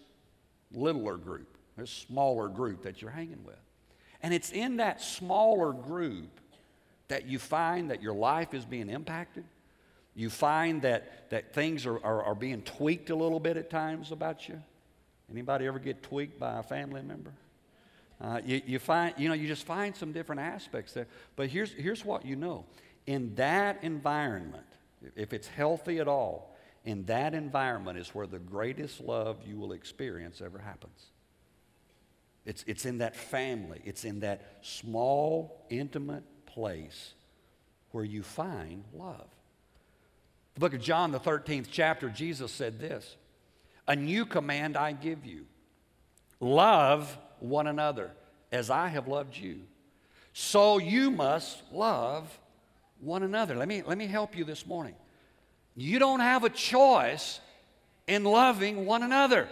littler 0.73 1.17
group, 1.17 1.57
this 1.77 1.91
smaller 1.91 2.49
group 2.49 2.83
that 2.83 3.03
you're 3.03 3.11
hanging 3.11 3.45
with. 3.45 3.57
And 4.23 4.35
it's 4.35 4.51
in 4.51 4.77
that 4.77 5.01
smaller 5.01 5.73
group 5.73 6.41
that 7.09 7.27
you 7.27 7.39
find 7.39 7.91
that 7.91 8.03
your 8.03 8.15
life 8.15 8.55
is 8.55 8.65
being 8.65 8.89
impacted. 8.89 9.45
You 10.15 10.31
find 10.31 10.83
that, 10.83 11.31
that 11.31 11.55
things 11.55 11.87
are, 11.87 12.03
are, 12.05 12.23
are 12.23 12.35
being 12.35 12.63
tweaked 12.63 13.11
a 13.11 13.15
little 13.15 13.41
bit 13.41 13.57
at 13.57 13.71
times 13.71 14.13
about 14.13 14.49
you. 14.49 14.61
Anybody 15.31 15.67
ever 15.67 15.79
get 15.79 16.03
tweaked 16.03 16.39
by 16.39 16.59
a 16.59 16.63
family 16.63 17.03
member? 17.03 17.33
Uh, 18.21 18.41
you, 18.45 18.61
you 18.67 18.79
find, 18.79 19.15
you 19.17 19.29
know, 19.29 19.35
you 19.35 19.47
just 19.47 19.65
find 19.65 19.97
some 19.97 20.13
different 20.13 20.41
aspects 20.41 20.93
there. 20.93 21.07
But 21.37 21.49
here's, 21.49 21.73
here's 21.73 22.05
what 22.05 22.27
you 22.27 22.37
know. 22.37 22.65
In 23.07 23.35
that 23.37 23.83
environment, 23.83 24.67
if 25.17 25.33
it's 25.33 25.49
healthy 25.49 26.01
at 26.01 26.09
all, 26.09 26.55
in 26.85 27.05
that 27.05 27.35
environment 27.35 27.99
is 27.99 28.09
where 28.15 28.27
the 28.27 28.39
greatest 28.39 29.01
love 29.01 29.39
you 29.47 29.57
will 29.57 29.73
experience 29.73 30.43
ever 30.45 30.59
happens. 30.59 31.07
It's, 32.47 32.65
it's 32.67 32.87
in 32.87 32.99
that 32.99 33.15
family, 33.15 33.81
it's 33.85 34.05
in 34.05 34.21
that 34.21 34.59
small, 34.63 35.65
intimate 35.69 36.25
place 36.47 37.15
where 37.93 38.05
you 38.05 38.23
find 38.23 38.85
love. 38.95 39.29
The 40.55 40.61
book 40.61 40.75
of 40.75 40.81
John, 40.81 41.13
the 41.13 41.21
13th 41.21 41.67
chapter, 41.71 42.09
Jesus 42.09 42.51
said 42.51 42.79
this 42.79 43.17
A 43.87 43.95
new 43.95 44.25
command 44.25 44.77
I 44.77 44.93
give 44.93 45.27
you 45.27 45.47
love 46.41 47.17
one 47.39 47.67
another 47.67 48.11
as 48.51 48.71
I 48.71 48.89
have 48.89 49.07
loved 49.07 49.37
you. 49.37 49.61
So 50.33 50.79
you 50.79 51.11
must 51.11 51.63
love 51.73 52.39
one 53.01 53.23
another. 53.23 53.57
Let 53.57 53.69
me, 53.69 53.83
let 53.83 53.99
me 53.99 54.07
help 54.07 54.37
you 54.37 54.45
this 54.45 54.67
morning. 54.67 54.95
You 55.77 55.99
don't 55.99 56.21
have 56.21 56.45
a 56.45 56.51
choice 56.51 57.41
in 58.07 58.25
loving 58.25 58.87
one 58.87 59.03
another. 59.03 59.49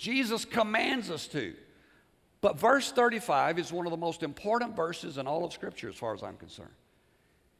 Jesus 0.00 0.46
commands 0.46 1.10
us 1.10 1.26
to. 1.28 1.54
But 2.40 2.58
verse 2.58 2.90
35 2.90 3.58
is 3.58 3.70
one 3.70 3.86
of 3.86 3.90
the 3.90 3.98
most 3.98 4.22
important 4.22 4.74
verses 4.74 5.18
in 5.18 5.26
all 5.26 5.44
of 5.44 5.52
Scripture, 5.52 5.90
as 5.90 5.94
far 5.94 6.14
as 6.14 6.22
I'm 6.22 6.38
concerned. 6.38 6.70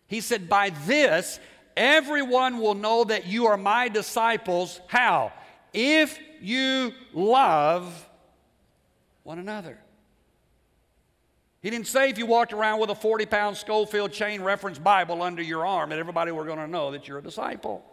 He 0.07 0.23
said, 0.23 0.49
By 0.49 0.71
this, 0.87 1.39
everyone 1.77 2.59
will 2.59 2.75
know 2.75 3.05
that 3.05 3.27
you 3.27 3.47
are 3.47 3.59
my 3.59 3.89
disciples. 3.89 4.81
How? 4.87 5.33
If 5.75 6.19
you 6.41 6.93
love 7.13 8.09
one 9.23 9.39
another. 9.39 9.79
He 11.61 11.69
didn't 11.69 11.89
say 11.89 12.09
if 12.09 12.17
you 12.17 12.25
walked 12.25 12.55
around 12.55 12.81
with 12.81 12.89
a 12.89 12.95
40 12.95 13.27
pound 13.27 13.59
Scofield 13.59 14.13
chain 14.13 14.41
reference 14.41 14.79
Bible 14.79 15.23
under 15.23 15.43
your 15.43 15.67
arm 15.67 15.91
that 15.91 15.99
everybody 15.99 16.33
were 16.33 16.47
going 16.47 16.59
to 16.59 16.67
know 16.67 16.93
that 16.93 17.07
you're 17.07 17.19
a 17.19 17.23
disciple. 17.23 17.85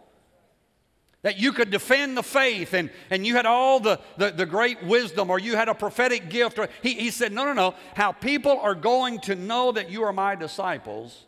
That 1.22 1.38
you 1.38 1.52
could 1.52 1.70
defend 1.70 2.16
the 2.16 2.22
faith 2.22 2.74
and, 2.74 2.90
and 3.10 3.26
you 3.26 3.34
had 3.34 3.44
all 3.44 3.80
the, 3.80 3.98
the, 4.18 4.30
the 4.30 4.46
great 4.46 4.82
wisdom 4.84 5.30
or 5.30 5.38
you 5.38 5.56
had 5.56 5.68
a 5.68 5.74
prophetic 5.74 6.30
gift. 6.30 6.58
Or, 6.58 6.68
he, 6.82 6.94
he 6.94 7.10
said, 7.10 7.32
No, 7.32 7.44
no, 7.44 7.52
no. 7.52 7.74
How 7.94 8.12
people 8.12 8.58
are 8.60 8.74
going 8.74 9.18
to 9.22 9.34
know 9.34 9.72
that 9.72 9.90
you 9.90 10.04
are 10.04 10.12
my 10.12 10.36
disciples 10.36 11.24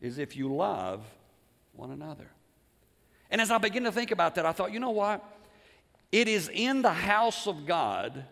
is 0.00 0.18
if 0.18 0.36
you 0.36 0.54
love 0.54 1.04
one 1.74 1.90
another. 1.90 2.30
And 3.30 3.40
as 3.40 3.50
I 3.50 3.58
begin 3.58 3.84
to 3.84 3.92
think 3.92 4.10
about 4.10 4.34
that, 4.36 4.46
I 4.46 4.52
thought, 4.52 4.72
you 4.72 4.80
know 4.80 4.90
what? 4.90 5.22
It 6.10 6.26
is 6.26 6.50
in 6.52 6.82
the 6.82 6.92
house 6.92 7.46
of 7.46 7.66
God 7.66 8.24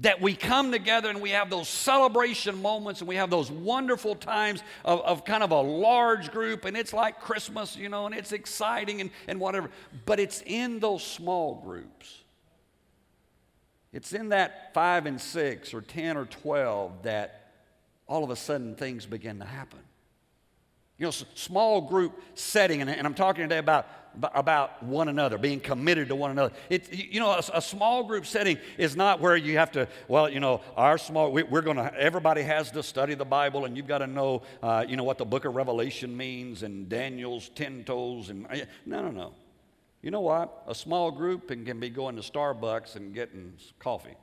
that 0.00 0.20
we 0.20 0.34
come 0.34 0.72
together 0.72 1.10
and 1.10 1.20
we 1.20 1.30
have 1.30 1.50
those 1.50 1.68
celebration 1.68 2.60
moments 2.60 3.00
and 3.00 3.08
we 3.08 3.16
have 3.16 3.30
those 3.30 3.50
wonderful 3.50 4.14
times 4.14 4.62
of, 4.84 5.00
of, 5.02 5.24
kind 5.24 5.42
of 5.42 5.50
a 5.50 5.60
large 5.60 6.32
group 6.32 6.64
and 6.64 6.76
it's 6.76 6.92
like 6.92 7.20
Christmas, 7.20 7.76
you 7.76 7.88
know, 7.88 8.06
and 8.06 8.14
it's 8.14 8.32
exciting 8.32 9.00
and, 9.02 9.10
and 9.28 9.38
whatever. 9.38 9.70
But 10.06 10.18
it's 10.18 10.42
in 10.46 10.80
those 10.80 11.02
small 11.02 11.62
groups. 11.62 12.18
It's 13.92 14.12
in 14.12 14.30
that 14.30 14.72
five 14.72 15.06
and 15.06 15.20
six 15.20 15.74
or 15.74 15.82
10 15.82 16.16
or 16.16 16.24
12 16.24 17.02
that 17.02 17.52
all 18.06 18.24
of 18.24 18.30
a 18.30 18.36
sudden 18.36 18.76
things 18.76 19.04
begin 19.04 19.38
to 19.40 19.44
happen. 19.44 19.80
You 21.00 21.06
know, 21.06 21.10
small 21.34 21.80
group 21.80 22.20
setting, 22.34 22.82
and, 22.82 22.90
and 22.90 23.06
I'm 23.06 23.14
talking 23.14 23.42
today 23.42 23.58
about 23.58 23.88
about 24.34 24.82
one 24.82 25.08
another, 25.08 25.38
being 25.38 25.60
committed 25.60 26.08
to 26.08 26.16
one 26.16 26.32
another. 26.32 26.52
It, 26.68 26.92
you 26.92 27.20
know, 27.20 27.30
a, 27.30 27.42
a, 27.54 27.62
small 27.62 28.02
group 28.02 28.26
setting 28.26 28.58
is 28.76 28.96
not 28.96 29.20
where 29.20 29.36
you 29.36 29.56
have 29.58 29.70
to, 29.72 29.86
well, 30.08 30.28
you 30.28 30.40
know, 30.40 30.62
our 30.76 30.98
small, 30.98 31.30
we, 31.30 31.42
are 31.42 31.62
going 31.62 31.76
to, 31.76 31.94
everybody 31.96 32.42
has 32.42 32.72
to 32.72 32.82
study 32.82 33.14
the 33.14 33.24
Bible 33.24 33.66
and 33.66 33.76
you've 33.76 33.86
got 33.86 33.98
to 33.98 34.08
know, 34.08 34.42
uh, 34.64 34.84
you 34.86 34.96
know, 34.96 35.04
what 35.04 35.16
the 35.16 35.24
book 35.24 35.44
of 35.44 35.54
Revelation 35.54 36.16
means 36.16 36.64
and 36.64 36.88
Daniel's 36.88 37.50
10 37.50 37.84
toes. 37.84 38.30
And 38.30 38.48
no, 38.84 39.02
no, 39.02 39.12
no. 39.12 39.34
You 40.02 40.10
know 40.10 40.22
what? 40.22 40.64
A 40.66 40.74
small 40.74 41.12
group 41.12 41.46
can 41.48 41.78
be 41.78 41.88
going 41.88 42.16
to 42.16 42.22
Starbucks 42.22 42.96
and 42.96 43.14
getting 43.14 43.52
coffee 43.78 44.16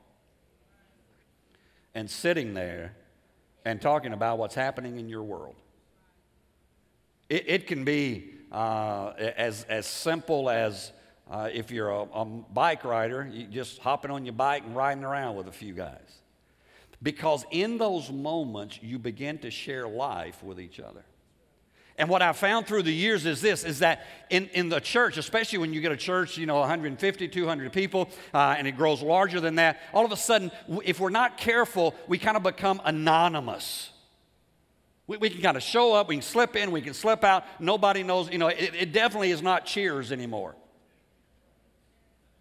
and 1.94 2.10
sitting 2.10 2.52
there 2.52 2.94
and 3.64 3.80
talking 3.80 4.12
about 4.12 4.36
what's 4.36 4.54
happening 4.54 4.98
in 4.98 5.08
your 5.08 5.22
world. 5.22 5.56
It, 7.28 7.44
it 7.46 7.66
can 7.66 7.84
be 7.84 8.30
uh, 8.50 9.12
as, 9.18 9.64
as 9.64 9.86
simple 9.86 10.48
as 10.48 10.92
uh, 11.30 11.48
if 11.52 11.70
you're 11.70 11.90
a, 11.90 12.02
a 12.02 12.24
bike 12.24 12.84
rider, 12.84 13.28
you 13.30 13.44
just 13.44 13.78
hopping 13.80 14.10
on 14.10 14.24
your 14.24 14.32
bike 14.32 14.64
and 14.64 14.74
riding 14.74 15.04
around 15.04 15.36
with 15.36 15.46
a 15.46 15.52
few 15.52 15.74
guys. 15.74 16.20
Because 17.02 17.44
in 17.50 17.78
those 17.78 18.10
moments, 18.10 18.80
you 18.82 18.98
begin 18.98 19.38
to 19.38 19.50
share 19.50 19.86
life 19.86 20.42
with 20.42 20.60
each 20.60 20.80
other. 20.80 21.04
And 21.98 22.08
what 22.08 22.22
I've 22.22 22.36
found 22.36 22.66
through 22.66 22.84
the 22.84 22.94
years 22.94 23.26
is 23.26 23.40
this, 23.40 23.64
is 23.64 23.80
that 23.80 24.06
in, 24.30 24.48
in 24.54 24.68
the 24.68 24.80
church, 24.80 25.16
especially 25.16 25.58
when 25.58 25.72
you 25.72 25.80
get 25.80 25.90
a 25.90 25.96
church, 25.96 26.38
you 26.38 26.46
know, 26.46 26.60
150, 26.60 27.28
200 27.28 27.72
people, 27.72 28.08
uh, 28.32 28.54
and 28.56 28.68
it 28.68 28.76
grows 28.76 29.02
larger 29.02 29.40
than 29.40 29.56
that, 29.56 29.80
all 29.92 30.04
of 30.04 30.12
a 30.12 30.16
sudden, 30.16 30.52
if 30.84 31.00
we're 31.00 31.10
not 31.10 31.36
careful, 31.36 31.94
we 32.06 32.16
kind 32.16 32.36
of 32.36 32.44
become 32.44 32.80
anonymous. 32.84 33.90
We, 35.08 35.16
we 35.16 35.30
can 35.30 35.40
kind 35.42 35.56
of 35.56 35.62
show 35.64 35.94
up, 35.94 36.08
we 36.08 36.16
can 36.16 36.22
slip 36.22 36.54
in, 36.54 36.70
we 36.70 36.82
can 36.82 36.94
slip 36.94 37.24
out. 37.24 37.44
Nobody 37.60 38.04
knows, 38.04 38.30
you 38.30 38.38
know, 38.38 38.48
it, 38.48 38.72
it 38.78 38.92
definitely 38.92 39.32
is 39.32 39.42
not 39.42 39.66
cheers 39.66 40.12
anymore. 40.12 40.54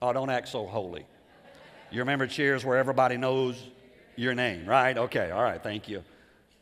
Oh, 0.01 0.13
don't 0.13 0.29
act 0.29 0.49
so 0.49 0.67
holy. 0.67 1.07
You 1.89 1.99
remember 1.99 2.27
cheers 2.27 2.63
where 2.63 2.77
everybody 2.77 3.17
knows 3.17 3.61
your 4.15 4.35
name, 4.35 4.67
right? 4.67 4.95
Okay, 4.95 5.31
all 5.31 5.41
right, 5.41 5.63
thank 5.63 5.87
you. 5.87 6.03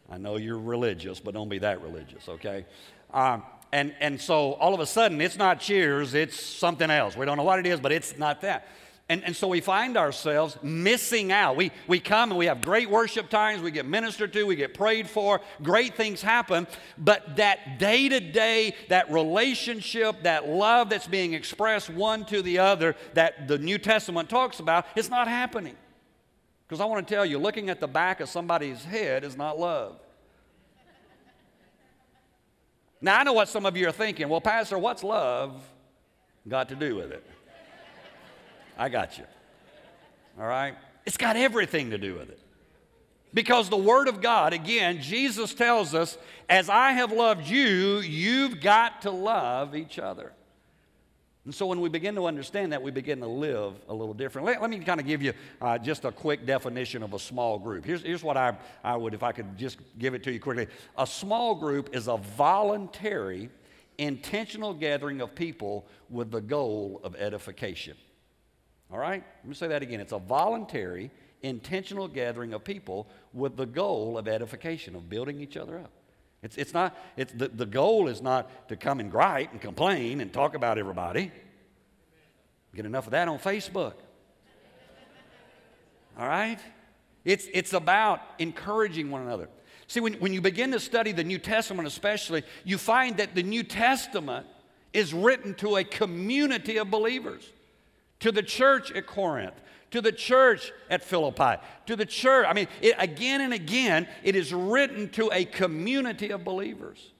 I 0.09 0.17
know 0.19 0.37
you're 0.37 0.59
religious, 0.59 1.19
but 1.19 1.33
don't 1.33 1.49
be 1.49 1.57
that 1.59 1.81
religious, 1.81 2.29
okay? 2.29 2.65
Um, 3.11 3.43
and, 3.71 3.93
and 3.99 4.21
so 4.21 4.53
all 4.53 4.73
of 4.73 4.79
a 4.79 4.85
sudden, 4.85 5.19
it's 5.19 5.37
not 5.37 5.59
cheers, 5.59 6.13
it's 6.13 6.39
something 6.39 6.91
else. 6.91 7.17
We 7.17 7.25
don't 7.25 7.37
know 7.37 7.43
what 7.43 7.59
it 7.59 7.65
is, 7.65 7.79
but 7.79 7.91
it's 7.91 8.17
not 8.17 8.41
that. 8.41 8.67
And, 9.07 9.23
and 9.23 9.35
so 9.35 9.47
we 9.47 9.61
find 9.61 9.97
ourselves 9.97 10.57
missing 10.63 11.31
out. 11.31 11.55
We, 11.55 11.71
we 11.87 11.99
come 11.99 12.31
and 12.31 12.39
we 12.39 12.47
have 12.47 12.61
great 12.61 12.89
worship 12.89 13.29
times, 13.29 13.61
we 13.61 13.69
get 13.69 13.85
ministered 13.85 14.33
to, 14.33 14.45
we 14.45 14.55
get 14.55 14.73
prayed 14.73 15.07
for, 15.07 15.41
great 15.61 15.95
things 15.95 16.23
happen, 16.23 16.65
but 16.97 17.35
that 17.35 17.77
day 17.77 18.09
to 18.09 18.19
day, 18.19 18.73
that 18.89 19.11
relationship, 19.11 20.23
that 20.23 20.47
love 20.47 20.89
that's 20.89 21.05
being 21.05 21.33
expressed 21.33 21.91
one 21.91 22.25
to 22.25 22.41
the 22.41 22.57
other 22.57 22.95
that 23.13 23.47
the 23.47 23.59
New 23.59 23.77
Testament 23.77 24.27
talks 24.27 24.59
about, 24.59 24.87
it's 24.95 25.09
not 25.09 25.27
happening. 25.27 25.75
Because 26.67 26.81
I 26.81 26.85
want 26.85 27.07
to 27.07 27.13
tell 27.13 27.27
you, 27.27 27.37
looking 27.37 27.69
at 27.69 27.79
the 27.79 27.87
back 27.87 28.21
of 28.21 28.29
somebody's 28.29 28.83
head 28.83 29.23
is 29.23 29.37
not 29.37 29.59
love. 29.59 29.99
Now, 33.01 33.19
I 33.19 33.23
know 33.23 33.33
what 33.33 33.49
some 33.49 33.67
of 33.67 33.77
you 33.77 33.87
are 33.87 33.91
thinking. 33.91 34.29
Well, 34.29 34.41
Pastor, 34.41 34.79
what's 34.79 35.03
love 35.03 35.63
got 36.47 36.69
to 36.69 36.75
do 36.75 36.95
with 36.95 37.11
it? 37.11 37.23
I 38.77 38.89
got 38.89 39.17
you. 39.17 39.25
All 40.39 40.47
right? 40.47 40.75
It's 41.05 41.17
got 41.17 41.35
everything 41.35 41.91
to 41.91 41.97
do 41.97 42.15
with 42.15 42.29
it. 42.29 42.39
Because 43.33 43.69
the 43.69 43.77
Word 43.77 44.07
of 44.07 44.21
God, 44.21 44.53
again, 44.53 45.01
Jesus 45.01 45.53
tells 45.53 45.93
us, 45.93 46.17
as 46.49 46.69
I 46.69 46.91
have 46.91 47.11
loved 47.11 47.47
you, 47.47 47.99
you've 47.99 48.61
got 48.61 49.01
to 49.01 49.11
love 49.11 49.75
each 49.75 49.99
other. 49.99 50.31
And 51.43 51.53
so 51.53 51.67
when 51.67 51.79
we 51.79 51.89
begin 51.89 52.15
to 52.15 52.25
understand 52.25 52.71
that, 52.71 52.81
we 52.81 52.91
begin 52.91 53.19
to 53.19 53.27
live 53.27 53.73
a 53.87 53.93
little 53.93 54.15
different. 54.15 54.47
Let, 54.47 54.61
let 54.61 54.69
me 54.69 54.79
kind 54.79 54.99
of 54.99 55.05
give 55.05 55.21
you 55.21 55.33
uh, 55.61 55.77
just 55.77 56.05
a 56.05 56.11
quick 56.11 56.45
definition 56.45 57.03
of 57.03 57.13
a 57.13 57.19
small 57.19 57.59
group. 57.59 57.85
Here's, 57.85 58.01
here's 58.01 58.23
what 58.23 58.35
I, 58.35 58.57
I 58.83 58.95
would, 58.95 59.13
if 59.13 59.21
I 59.21 59.31
could 59.31 59.57
just 59.57 59.77
give 59.99 60.15
it 60.15 60.23
to 60.23 60.31
you 60.31 60.39
quickly. 60.39 60.67
A 60.97 61.05
small 61.05 61.53
group 61.53 61.93
is 61.93 62.07
a 62.07 62.17
voluntary, 62.17 63.49
intentional 63.97 64.73
gathering 64.73 65.21
of 65.21 65.35
people 65.35 65.85
with 66.09 66.31
the 66.31 66.41
goal 66.41 66.99
of 67.03 67.15
edification. 67.15 67.95
All 68.91 68.99
right? 68.99 69.23
Let 69.43 69.47
me 69.47 69.55
say 69.55 69.67
that 69.67 69.81
again. 69.81 69.99
It's 69.99 70.11
a 70.11 70.19
voluntary, 70.19 71.11
intentional 71.41 72.07
gathering 72.07 72.53
of 72.53 72.63
people 72.63 73.07
with 73.33 73.57
the 73.57 73.65
goal 73.65 74.17
of 74.17 74.27
edification, 74.27 74.95
of 74.95 75.09
building 75.09 75.39
each 75.41 75.57
other 75.57 75.79
up. 75.79 75.91
It's, 76.43 76.57
it's 76.57 76.73
not, 76.73 76.95
it's, 77.17 77.33
the, 77.33 77.47
the 77.47 77.65
goal 77.65 78.07
is 78.07 78.21
not 78.21 78.69
to 78.69 78.75
come 78.75 78.99
and 78.99 79.09
gripe 79.09 79.51
and 79.51 79.59
complain 79.59 80.21
and 80.21 80.31
talk 80.31 80.53
about 80.53 80.77
everybody. 80.77 81.31
Get 82.75 82.85
enough 82.85 83.07
of 83.07 83.11
that 83.11 83.27
on 83.27 83.39
Facebook. 83.39 83.93
All 86.17 86.27
right? 86.27 86.59
It's, 87.23 87.47
it's 87.53 87.73
about 87.73 88.21
encouraging 88.37 89.09
one 89.09 89.23
another. 89.23 89.49
See, 89.87 89.99
when, 89.99 90.13
when 90.15 90.33
you 90.33 90.41
begin 90.41 90.71
to 90.71 90.79
study 90.79 91.11
the 91.11 91.23
New 91.23 91.39
Testament, 91.39 91.87
especially, 91.87 92.43
you 92.63 92.77
find 92.77 93.17
that 93.17 93.33
the 93.33 93.43
New 93.43 93.63
Testament 93.63 94.45
is 94.93 95.13
written 95.13 95.55
to 95.55 95.77
a 95.77 95.83
community 95.83 96.77
of 96.77 96.91
believers 96.91 97.49
to 98.19 98.31
the 98.31 98.43
church 98.43 98.91
at 98.91 99.07
Corinth, 99.07 99.55
to 99.91 100.01
the 100.01 100.11
church 100.11 100.71
at 100.89 101.03
Philippi, 101.03 101.61
to 101.85 101.95
the 101.95 102.05
church. 102.05 102.45
I 102.47 102.53
mean, 102.53 102.67
it, 102.81 102.95
again 102.97 103.41
and 103.41 103.53
again, 103.53 104.07
it 104.23 104.35
is 104.35 104.53
written 104.53 105.09
to 105.11 105.29
a 105.31 105.45
community 105.45 106.31
of 106.31 106.43
believers. 106.43 107.11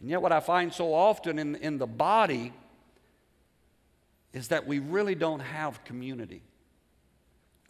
And 0.00 0.10
yet, 0.10 0.20
what 0.20 0.32
I 0.32 0.40
find 0.40 0.72
so 0.72 0.92
often 0.92 1.38
in, 1.38 1.56
in 1.56 1.78
the 1.78 1.86
body 1.86 2.52
is 4.32 4.48
that 4.48 4.66
we 4.66 4.80
really 4.80 5.14
don't 5.14 5.40
have 5.40 5.84
community. 5.84 6.42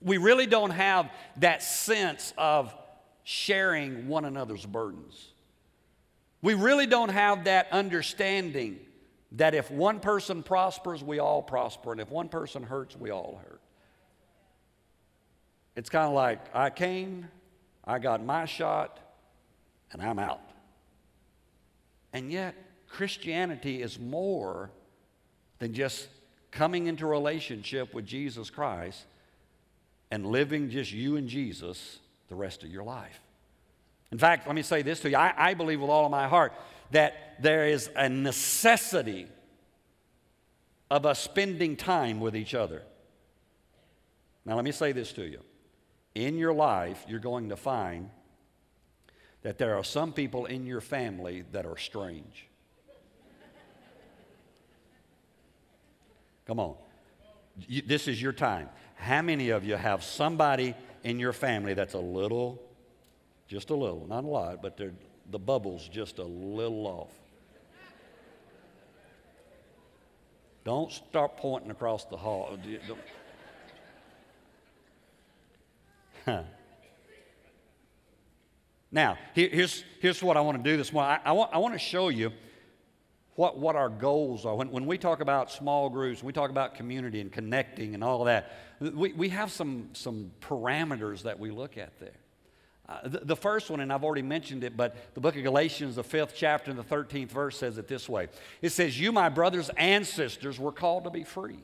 We 0.00 0.18
really 0.18 0.46
don't 0.46 0.70
have 0.70 1.10
that 1.36 1.62
sense 1.62 2.32
of 2.36 2.74
sharing 3.22 4.08
one 4.08 4.24
another's 4.24 4.66
burdens. 4.66 5.32
We 6.42 6.54
really 6.54 6.86
don't 6.86 7.10
have 7.10 7.44
that 7.44 7.68
understanding 7.70 8.80
that 9.34 9.54
if 9.54 9.70
one 9.70 10.00
person 10.00 10.42
prospers, 10.42 11.02
we 11.02 11.18
all 11.18 11.42
prosper, 11.42 11.92
and 11.92 12.00
if 12.00 12.10
one 12.10 12.28
person 12.28 12.62
hurts, 12.62 12.96
we 12.96 13.10
all 13.10 13.40
hurt. 13.44 13.60
It's 15.76 15.90
kind 15.90 16.06
of 16.06 16.12
like 16.12 16.54
I 16.54 16.70
came, 16.70 17.26
I 17.84 17.98
got 17.98 18.24
my 18.24 18.44
shot, 18.44 19.00
and 19.92 20.00
I'm 20.00 20.18
out. 20.18 20.40
And 22.12 22.30
yet, 22.30 22.54
Christianity 22.88 23.82
is 23.82 23.98
more 23.98 24.70
than 25.58 25.74
just 25.74 26.06
coming 26.52 26.86
into 26.86 27.06
relationship 27.06 27.92
with 27.92 28.06
Jesus 28.06 28.50
Christ 28.50 29.04
and 30.12 30.24
living 30.24 30.70
just 30.70 30.92
you 30.92 31.16
and 31.16 31.28
Jesus 31.28 31.98
the 32.28 32.36
rest 32.36 32.62
of 32.62 32.70
your 32.70 32.84
life. 32.84 33.18
In 34.12 34.18
fact, 34.18 34.46
let 34.46 34.54
me 34.54 34.62
say 34.62 34.82
this 34.82 35.00
to 35.00 35.10
you 35.10 35.16
I, 35.16 35.32
I 35.36 35.54
believe 35.54 35.80
with 35.80 35.90
all 35.90 36.04
of 36.04 36.10
my 36.10 36.28
heart 36.28 36.52
that 36.90 37.34
there 37.40 37.66
is 37.66 37.90
a 37.96 38.08
necessity 38.08 39.26
of 40.90 41.06
us 41.06 41.18
spending 41.18 41.76
time 41.76 42.20
with 42.20 42.36
each 42.36 42.54
other. 42.54 42.82
Now, 44.44 44.56
let 44.56 44.64
me 44.64 44.72
say 44.72 44.92
this 44.92 45.12
to 45.14 45.24
you. 45.24 45.40
In 46.14 46.36
your 46.36 46.52
life, 46.52 47.04
you're 47.08 47.18
going 47.18 47.48
to 47.48 47.56
find 47.56 48.10
that 49.42 49.58
there 49.58 49.76
are 49.76 49.84
some 49.84 50.12
people 50.12 50.46
in 50.46 50.66
your 50.66 50.80
family 50.80 51.44
that 51.52 51.66
are 51.66 51.76
strange. 51.76 52.46
Come 56.46 56.60
on. 56.60 56.74
You, 57.66 57.82
this 57.82 58.06
is 58.08 58.20
your 58.20 58.32
time. 58.32 58.68
How 58.96 59.22
many 59.22 59.50
of 59.50 59.64
you 59.64 59.76
have 59.76 60.04
somebody 60.04 60.74
in 61.02 61.18
your 61.18 61.32
family 61.32 61.74
that's 61.74 61.94
a 61.94 61.98
little, 61.98 62.60
just 63.46 63.70
a 63.70 63.74
little, 63.74 64.06
not 64.08 64.24
a 64.24 64.26
lot, 64.26 64.62
but 64.62 64.76
the 64.76 65.38
bubble's 65.38 65.88
just 65.88 66.18
a 66.18 66.24
little 66.24 66.86
off? 66.86 67.12
Don't 70.64 70.90
start 70.90 71.36
pointing 71.36 71.70
across 71.70 72.06
the 72.06 72.16
hall. 72.16 72.58
Oh, 76.26 76.44
now, 78.90 79.18
here's, 79.34 79.84
here's 80.00 80.22
what 80.22 80.38
I 80.38 80.40
want 80.40 80.56
to 80.62 80.70
do 80.70 80.78
this 80.78 80.90
morning. 80.90 81.18
I, 81.22 81.28
I, 81.28 81.32
want, 81.32 81.52
I 81.52 81.58
want 81.58 81.74
to 81.74 81.78
show 81.78 82.08
you 82.08 82.32
what, 83.34 83.58
what 83.58 83.76
our 83.76 83.90
goals 83.90 84.46
are. 84.46 84.54
When, 84.54 84.70
when 84.70 84.86
we 84.86 84.96
talk 84.96 85.20
about 85.20 85.50
small 85.50 85.90
groups, 85.90 86.22
we 86.22 86.32
talk 86.32 86.48
about 86.48 86.76
community 86.76 87.20
and 87.20 87.30
connecting 87.30 87.94
and 87.94 88.02
all 88.02 88.24
that, 88.24 88.52
we, 88.80 89.12
we 89.12 89.28
have 89.30 89.52
some, 89.52 89.90
some 89.92 90.30
parameters 90.40 91.24
that 91.24 91.38
we 91.38 91.50
look 91.50 91.76
at 91.76 91.98
there. 92.00 92.16
Uh, 92.86 93.08
the, 93.08 93.20
the, 93.20 93.36
first 93.36 93.70
one, 93.70 93.80
and 93.80 93.90
I've 93.90 94.04
already 94.04 94.22
mentioned 94.22 94.62
it, 94.62 94.76
but 94.76 95.14
the 95.14 95.20
book 95.20 95.36
of 95.36 95.42
Galatians, 95.42 95.96
the 95.96 96.04
fifth 96.04 96.34
chapter 96.36 96.70
and 96.70 96.78
the 96.78 96.84
13th 96.84 97.30
verse 97.30 97.56
says 97.56 97.78
it 97.78 97.88
this 97.88 98.08
way 98.08 98.28
It 98.60 98.70
says, 98.70 99.00
You, 99.00 99.10
my 99.10 99.30
brothers 99.30 99.70
and 99.76 100.06
sisters, 100.06 100.58
were 100.58 100.72
called 100.72 101.04
to 101.04 101.10
be 101.10 101.24
free. 101.24 101.60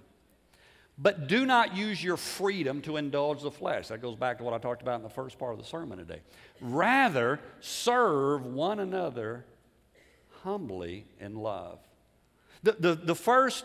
But 0.97 1.29
do 1.29 1.47
not 1.47 1.75
use 1.75 2.03
your 2.03 2.19
freedom 2.19 2.83
to 2.83 2.99
indulge 2.99 3.43
the 3.43 3.51
flesh. 3.51 3.89
That 3.89 4.03
goes 4.03 4.17
back 4.17 4.39
to 4.39 4.45
what 4.45 4.53
I 4.53 4.59
talked 4.59 4.83
about 4.83 4.97
in 4.97 5.03
the 5.03 5.09
first 5.09 5.39
part 5.39 5.53
of 5.53 5.59
the 5.59 5.65
sermon 5.65 5.99
today. 5.99 6.21
Rather, 6.61 7.41
serve 7.61 8.45
one 8.45 8.81
another 8.81 9.47
humbly 10.43 11.07
in 11.19 11.37
love. 11.37 11.79
The, 12.63 12.73
the, 12.73 12.95
the 12.95 13.15
first 13.15 13.65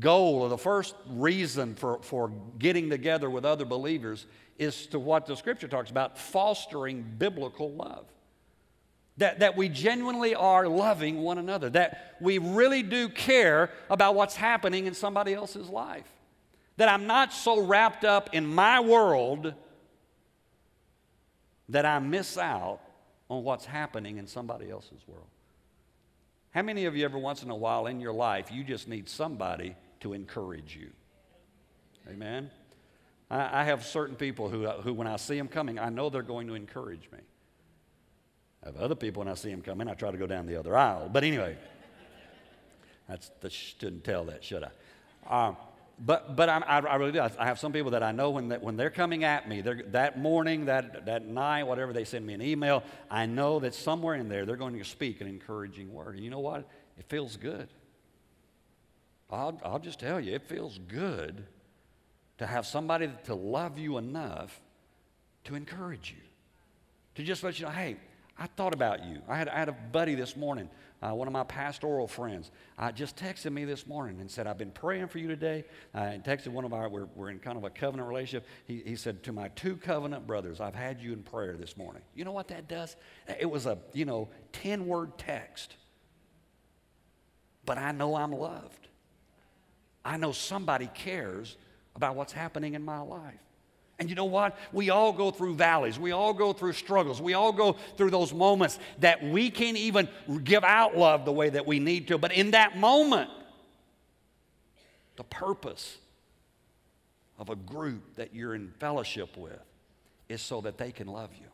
goal 0.00 0.42
or 0.42 0.50
the 0.50 0.58
first 0.58 0.94
reason 1.08 1.74
for, 1.74 2.00
for 2.02 2.30
getting 2.58 2.90
together 2.90 3.30
with 3.30 3.46
other 3.46 3.64
believers 3.64 4.26
is 4.58 4.86
to 4.88 4.98
what 4.98 5.26
the 5.26 5.36
scripture 5.36 5.68
talks 5.68 5.90
about 5.90 6.18
fostering 6.18 7.04
biblical 7.18 7.72
love. 7.72 8.06
That, 9.18 9.40
that 9.40 9.56
we 9.56 9.68
genuinely 9.68 10.36
are 10.36 10.68
loving 10.68 11.22
one 11.22 11.38
another, 11.38 11.70
that 11.70 12.16
we 12.20 12.38
really 12.38 12.84
do 12.84 13.08
care 13.08 13.70
about 13.90 14.14
what's 14.14 14.36
happening 14.36 14.86
in 14.86 14.94
somebody 14.94 15.34
else's 15.34 15.68
life 15.68 16.06
that 16.78 16.88
I'm 16.88 17.08
not 17.08 17.32
so 17.32 17.60
wrapped 17.60 18.04
up 18.04 18.30
in 18.32 18.46
my 18.46 18.78
world 18.78 19.52
that 21.68 21.84
I 21.84 21.98
miss 21.98 22.38
out 22.38 22.80
on 23.28 23.42
what's 23.42 23.66
happening 23.66 24.16
in 24.16 24.26
somebody 24.28 24.70
else's 24.70 25.06
world. 25.06 25.26
How 26.52 26.62
many 26.62 26.86
of 26.86 26.96
you 26.96 27.04
ever 27.04 27.18
once 27.18 27.42
in 27.42 27.50
a 27.50 27.56
while 27.56 27.88
in 27.88 28.00
your 28.00 28.12
life 28.12 28.50
you 28.50 28.62
just 28.62 28.88
need 28.88 29.08
somebody 29.08 29.74
to 30.00 30.12
encourage 30.12 30.76
you? 30.76 30.90
Amen. 32.08 32.48
I, 33.30 33.60
I 33.60 33.64
have 33.64 33.84
certain 33.84 34.16
people 34.16 34.48
who, 34.48 34.66
who, 34.66 34.92
when 34.94 35.06
I 35.06 35.16
see 35.16 35.36
them 35.36 35.48
coming, 35.48 35.78
I 35.78 35.88
know 35.88 36.10
they're 36.10 36.22
going 36.22 36.46
to 36.48 36.54
encourage 36.54 37.08
me. 37.12 37.18
I 38.62 38.66
have 38.66 38.76
other 38.76 38.94
people 38.94 39.20
when 39.20 39.28
I 39.28 39.34
see 39.34 39.50
them 39.50 39.62
coming, 39.62 39.88
I 39.88 39.94
try 39.94 40.10
to 40.10 40.18
go 40.18 40.26
down 40.26 40.46
the 40.46 40.56
other 40.56 40.76
aisle. 40.76 41.08
But 41.12 41.24
anyway, 41.24 41.56
that's, 43.08 43.30
that 43.40 43.52
shouldn't 43.52 44.04
tell 44.04 44.24
that, 44.24 44.42
should 44.44 44.64
I? 44.64 44.70
Uh, 45.28 45.54
but 46.00 46.36
but 46.36 46.48
I, 46.48 46.58
I 46.58 46.94
really 46.96 47.12
do. 47.12 47.20
I 47.20 47.46
have 47.46 47.58
some 47.58 47.72
people 47.72 47.90
that 47.90 48.04
I 48.04 48.12
know 48.12 48.30
when, 48.30 48.50
when 48.50 48.76
they're 48.76 48.88
coming 48.88 49.24
at 49.24 49.48
me, 49.48 49.62
that 49.62 50.18
morning, 50.18 50.66
that, 50.66 51.06
that 51.06 51.26
night, 51.26 51.64
whatever, 51.64 51.92
they 51.92 52.04
send 52.04 52.24
me 52.24 52.34
an 52.34 52.42
email, 52.42 52.84
I 53.10 53.26
know 53.26 53.58
that 53.60 53.74
somewhere 53.74 54.14
in 54.14 54.28
there 54.28 54.46
they're 54.46 54.56
going 54.56 54.78
to 54.78 54.84
speak 54.84 55.20
an 55.20 55.26
encouraging 55.26 55.92
word. 55.92 56.14
And 56.14 56.24
you 56.24 56.30
know 56.30 56.38
what? 56.38 56.68
It 56.98 57.06
feels 57.08 57.36
good. 57.36 57.68
I'll, 59.30 59.60
I'll 59.64 59.80
just 59.80 59.98
tell 59.98 60.20
you, 60.20 60.34
it 60.34 60.42
feels 60.42 60.78
good 60.78 61.44
to 62.38 62.46
have 62.46 62.66
somebody 62.66 63.10
to 63.24 63.34
love 63.34 63.78
you 63.78 63.98
enough 63.98 64.60
to 65.44 65.54
encourage 65.54 66.14
you, 66.16 66.22
to 67.14 67.22
just 67.22 67.42
let 67.42 67.58
you 67.58 67.66
know, 67.66 67.72
hey, 67.72 67.96
I 68.38 68.46
thought 68.46 68.74
about 68.74 69.04
you. 69.04 69.20
I 69.28 69.36
had, 69.36 69.48
I 69.48 69.58
had 69.58 69.68
a 69.68 69.76
buddy 69.92 70.14
this 70.14 70.36
morning 70.36 70.68
uh, 71.00 71.14
one 71.14 71.28
of 71.28 71.32
my 71.32 71.44
pastoral 71.44 72.08
friends, 72.08 72.50
uh, 72.76 72.90
just 72.90 73.16
texted 73.16 73.52
me 73.52 73.64
this 73.64 73.86
morning 73.86 74.20
and 74.20 74.28
said, 74.28 74.48
I've 74.48 74.58
been 74.58 74.72
praying 74.72 75.08
for 75.08 75.18
you 75.18 75.28
today. 75.28 75.64
Uh, 75.94 75.98
and 75.98 76.24
texted 76.24 76.48
one 76.48 76.64
of 76.64 76.72
our, 76.72 76.88
we're, 76.88 77.06
we're 77.14 77.30
in 77.30 77.38
kind 77.38 77.56
of 77.56 77.62
a 77.62 77.70
covenant 77.70 78.08
relationship. 78.08 78.46
He, 78.66 78.82
he 78.84 78.96
said, 78.96 79.22
To 79.24 79.32
my 79.32 79.48
two 79.48 79.76
covenant 79.76 80.26
brothers, 80.26 80.60
I've 80.60 80.74
had 80.74 81.00
you 81.00 81.12
in 81.12 81.22
prayer 81.22 81.56
this 81.56 81.76
morning. 81.76 82.02
You 82.16 82.24
know 82.24 82.32
what 82.32 82.48
that 82.48 82.68
does? 82.68 82.96
It 83.38 83.48
was 83.48 83.66
a, 83.66 83.78
you 83.92 84.04
know, 84.06 84.28
10 84.52 84.86
word 84.86 85.16
text. 85.18 85.76
But 87.64 87.78
I 87.78 87.92
know 87.92 88.16
I'm 88.16 88.32
loved. 88.32 88.88
I 90.04 90.16
know 90.16 90.32
somebody 90.32 90.88
cares 90.94 91.56
about 91.98 92.14
what's 92.14 92.32
happening 92.32 92.74
in 92.74 92.84
my 92.84 93.00
life. 93.00 93.34
And 93.98 94.08
you 94.08 94.14
know 94.14 94.24
what? 94.24 94.56
We 94.72 94.90
all 94.90 95.12
go 95.12 95.32
through 95.32 95.56
valleys. 95.56 95.98
We 95.98 96.12
all 96.12 96.32
go 96.32 96.52
through 96.52 96.74
struggles. 96.74 97.20
We 97.20 97.34
all 97.34 97.50
go 97.52 97.76
through 97.96 98.10
those 98.10 98.32
moments 98.32 98.78
that 99.00 99.24
we 99.24 99.50
can't 99.50 99.76
even 99.76 100.08
give 100.44 100.62
out 100.62 100.96
love 100.96 101.24
the 101.24 101.32
way 101.32 101.50
that 101.50 101.66
we 101.66 101.80
need 101.80 102.06
to. 102.08 102.18
But 102.18 102.32
in 102.32 102.52
that 102.52 102.78
moment, 102.78 103.28
the 105.16 105.24
purpose 105.24 105.98
of 107.36 107.50
a 107.50 107.56
group 107.56 108.14
that 108.14 108.32
you're 108.32 108.54
in 108.54 108.72
fellowship 108.78 109.36
with 109.36 109.58
is 110.28 110.40
so 110.40 110.60
that 110.60 110.78
they 110.78 110.92
can 110.92 111.08
love 111.08 111.30
you. 111.34 111.46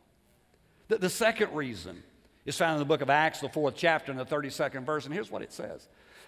The, 0.89 0.99
the 0.99 1.09
second 1.09 1.51
reason 1.55 2.03
is 2.45 2.55
found 2.55 2.73
in 2.73 2.79
the 2.79 2.85
book 2.85 3.01
of 3.01 3.09
Acts, 3.09 3.39
the 3.39 3.49
fourth 3.49 3.73
chapter, 3.75 4.11
and 4.11 4.21
the 4.21 4.25
32nd 4.25 4.85
verse. 4.85 5.05
And 5.05 5.13
here's 5.13 5.31
what 5.31 5.41
it 5.41 5.51
says 5.51 5.87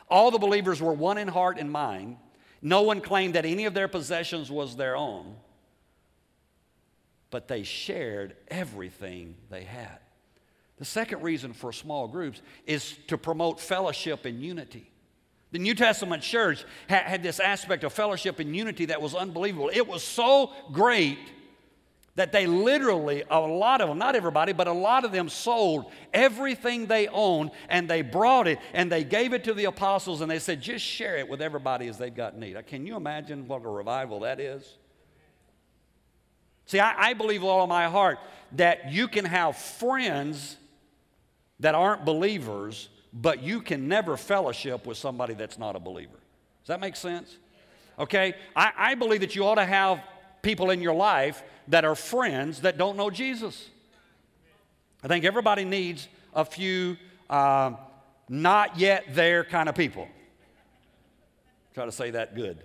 All 0.10 0.32
the 0.32 0.40
believers 0.40 0.82
were 0.82 0.94
one 0.94 1.20
in 1.20 1.28
heart 1.28 1.60
and 1.60 1.72
mind. 1.72 2.18
No 2.62 2.82
one 2.82 3.02
claimed 3.02 3.36
that 3.36 3.46
any 3.46 3.66
of 3.66 3.74
their 3.74 3.88
possessions 3.88 4.52
was 4.52 4.76
their 4.76 4.96
own 4.96 5.36
but 7.30 7.48
they 7.48 7.64
shared 7.64 8.36
everything 8.48 9.36
they 9.50 9.64
had. 9.64 10.00
The 10.78 10.86
second 10.86 11.24
reason 11.24 11.54
for 11.54 11.72
small 11.72 12.08
groups 12.08 12.42
is 12.66 12.98
to 13.08 13.18
promote 13.18 13.60
fellowship 13.60 14.26
and 14.26 14.42
unity. 14.42 14.92
The 15.52 15.60
New 15.60 15.76
Testament 15.76 16.22
church 16.22 16.66
had, 16.88 17.04
had, 17.04 17.24
this 17.24 17.40
aspect 17.40 17.84
of 17.84 17.94
fellowship 17.94 18.40
and 18.40 18.56
unity 18.56 18.86
that 18.86 19.02
was 19.02 19.16
unbelievable. 19.16 19.72
It 19.74 19.88
was 19.88 20.04
so 20.04 20.52
great 20.72 21.18
that 22.18 22.32
they 22.32 22.48
literally, 22.48 23.24
a 23.30 23.40
lot 23.40 23.80
of 23.80 23.88
them, 23.88 24.00
not 24.00 24.16
everybody, 24.16 24.52
but 24.52 24.68
a 24.68 24.74
lot 24.74 25.06
of 25.06 25.12
them 25.12 25.30
sold 25.30 25.92
everything 26.12 26.88
they 26.88 27.08
owned 27.08 27.52
and 27.70 27.88
they 27.88 28.02
brought 28.02 28.48
it 28.48 28.58
and 28.74 28.92
they 28.92 29.04
gave 29.04 29.34
it 29.34 29.44
to 29.44 29.54
the 29.54 29.66
apostles 29.66 30.22
and 30.22 30.30
they 30.30 30.40
said, 30.40 30.60
just 30.60 30.84
share 30.84 31.18
it 31.18 31.30
with 31.30 31.44
everybody 31.44 31.88
as 31.88 32.00
they've 32.00 32.14
got 32.14 32.36
need. 32.36 32.58
Can 32.66 32.88
you 32.88 32.96
imagine 32.96 33.48
what 33.48 33.64
a 33.64 33.70
revival 33.70 34.22
that 34.22 34.40
is? 34.40 34.78
See, 36.66 36.80
I, 36.80 37.10
I 37.10 37.14
believe 37.14 37.44
with 37.44 37.52
all 37.52 37.62
of 37.62 37.70
my 37.70 37.88
heart 37.88 38.18
that 38.54 38.92
you 38.92 39.08
can 39.08 39.24
have 39.24 39.56
friends 39.56 40.58
that 41.60 41.76
aren't 41.76 42.04
believers, 42.04 42.90
but 43.14 43.44
you 43.44 43.62
can 43.62 43.88
never 43.88 44.18
fellowship 44.18 44.88
with 44.88 44.98
somebody 44.98 45.36
that's 45.36 45.60
not 45.60 45.76
a 45.76 45.80
believer. 45.80 46.18
Does 46.64 46.70
that 46.70 46.80
make 46.80 46.96
sense? 46.96 47.38
Okay? 48.00 48.34
I, 48.56 48.72
I 48.76 48.96
believe 48.96 49.22
that 49.22 49.36
you 49.36 49.46
ought 49.46 49.56
to 49.56 49.66
have 49.66 50.02
people 50.48 50.70
in 50.70 50.82
your 50.82 50.94
life 50.94 51.44
that 51.68 51.84
are 51.84 51.94
friends 51.94 52.62
that 52.62 52.78
don't 52.78 52.96
know 52.96 53.10
Jesus. 53.10 53.70
I 55.04 55.10
think 55.10 55.26
everybody 55.26 55.66
needs 55.66 56.08
a 56.34 56.46
few 56.46 56.96
uh, 57.30 57.72
not 58.30 58.80
yet 58.80 59.04
there 59.10 59.44
kind 59.44 59.68
of 59.68 59.76
people. 59.76 60.08
Try 61.74 61.84
to 61.84 61.92
say 61.92 62.12
that 62.12 62.34
good. 62.34 62.64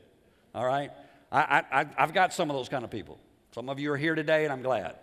All 0.54 0.64
right? 0.64 0.92
I, 1.32 1.64
I, 1.72 1.86
I've 1.98 2.14
got 2.14 2.32
some 2.32 2.50
of 2.50 2.56
those 2.56 2.68
kind 2.68 2.84
of 2.84 2.90
people. 2.90 3.18
Some 3.50 3.68
of 3.68 3.80
you 3.80 3.90
are 3.90 3.96
here 3.96 4.14
today, 4.14 4.44
and 4.44 4.52
I'm 4.52 4.62
glad. 4.62 4.94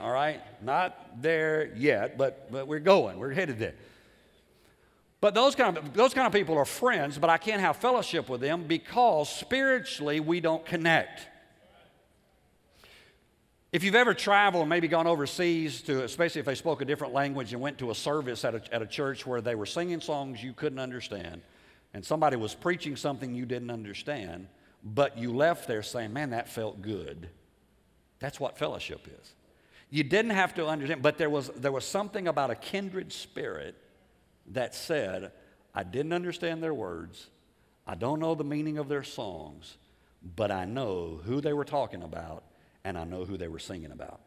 All 0.00 0.10
right? 0.10 0.40
Not 0.60 1.22
there 1.22 1.72
yet, 1.76 2.18
but, 2.18 2.50
but 2.50 2.66
we're 2.66 2.80
going. 2.80 3.16
We're 3.16 3.32
headed 3.32 3.60
there. 3.60 3.74
But 5.20 5.34
those 5.34 5.54
kind, 5.54 5.78
of, 5.78 5.94
those 5.94 6.14
kind 6.14 6.26
of 6.26 6.32
people 6.32 6.58
are 6.58 6.64
friends, 6.64 7.16
but 7.16 7.30
I 7.30 7.38
can't 7.38 7.60
have 7.60 7.76
fellowship 7.76 8.28
with 8.28 8.40
them 8.40 8.64
because 8.64 9.28
spiritually 9.28 10.18
we 10.18 10.40
don't 10.40 10.66
connect. 10.66 11.27
If 13.70 13.84
you've 13.84 13.94
ever 13.94 14.14
traveled 14.14 14.62
and 14.62 14.70
maybe 14.70 14.88
gone 14.88 15.06
overseas 15.06 15.82
to, 15.82 16.02
especially 16.02 16.38
if 16.38 16.46
they 16.46 16.54
spoke 16.54 16.80
a 16.80 16.86
different 16.86 17.12
language 17.12 17.52
and 17.52 17.60
went 17.60 17.78
to 17.78 17.90
a 17.90 17.94
service 17.94 18.42
at 18.46 18.54
a, 18.54 18.62
at 18.74 18.80
a 18.80 18.86
church 18.86 19.26
where 19.26 19.42
they 19.42 19.54
were 19.54 19.66
singing 19.66 20.00
songs 20.00 20.42
you 20.42 20.54
couldn't 20.54 20.78
understand, 20.78 21.42
and 21.92 22.02
somebody 22.02 22.36
was 22.36 22.54
preaching 22.54 22.96
something 22.96 23.34
you 23.34 23.44
didn't 23.44 23.70
understand, 23.70 24.48
but 24.82 25.18
you 25.18 25.34
left 25.34 25.68
there 25.68 25.82
saying, 25.82 26.14
man, 26.14 26.30
that 26.30 26.48
felt 26.48 26.80
good. 26.80 27.28
That's 28.20 28.40
what 28.40 28.56
fellowship 28.56 29.06
is. 29.06 29.34
You 29.90 30.02
didn't 30.02 30.30
have 30.30 30.54
to 30.54 30.66
understand, 30.66 31.02
but 31.02 31.18
there 31.18 31.30
was, 31.30 31.48
there 31.50 31.72
was 31.72 31.84
something 31.84 32.26
about 32.26 32.50
a 32.50 32.54
kindred 32.54 33.12
spirit 33.12 33.74
that 34.52 34.74
said, 34.74 35.30
I 35.74 35.82
didn't 35.82 36.14
understand 36.14 36.62
their 36.62 36.74
words, 36.74 37.28
I 37.86 37.96
don't 37.96 38.18
know 38.18 38.34
the 38.34 38.44
meaning 38.44 38.78
of 38.78 38.88
their 38.88 39.04
songs, 39.04 39.76
but 40.36 40.50
I 40.50 40.64
know 40.64 41.20
who 41.24 41.42
they 41.42 41.52
were 41.52 41.66
talking 41.66 42.02
about 42.02 42.44
and 42.88 42.96
I 42.96 43.04
know 43.04 43.26
who 43.26 43.36
they 43.36 43.48
were 43.48 43.58
singing 43.58 43.92
about. 43.92 44.20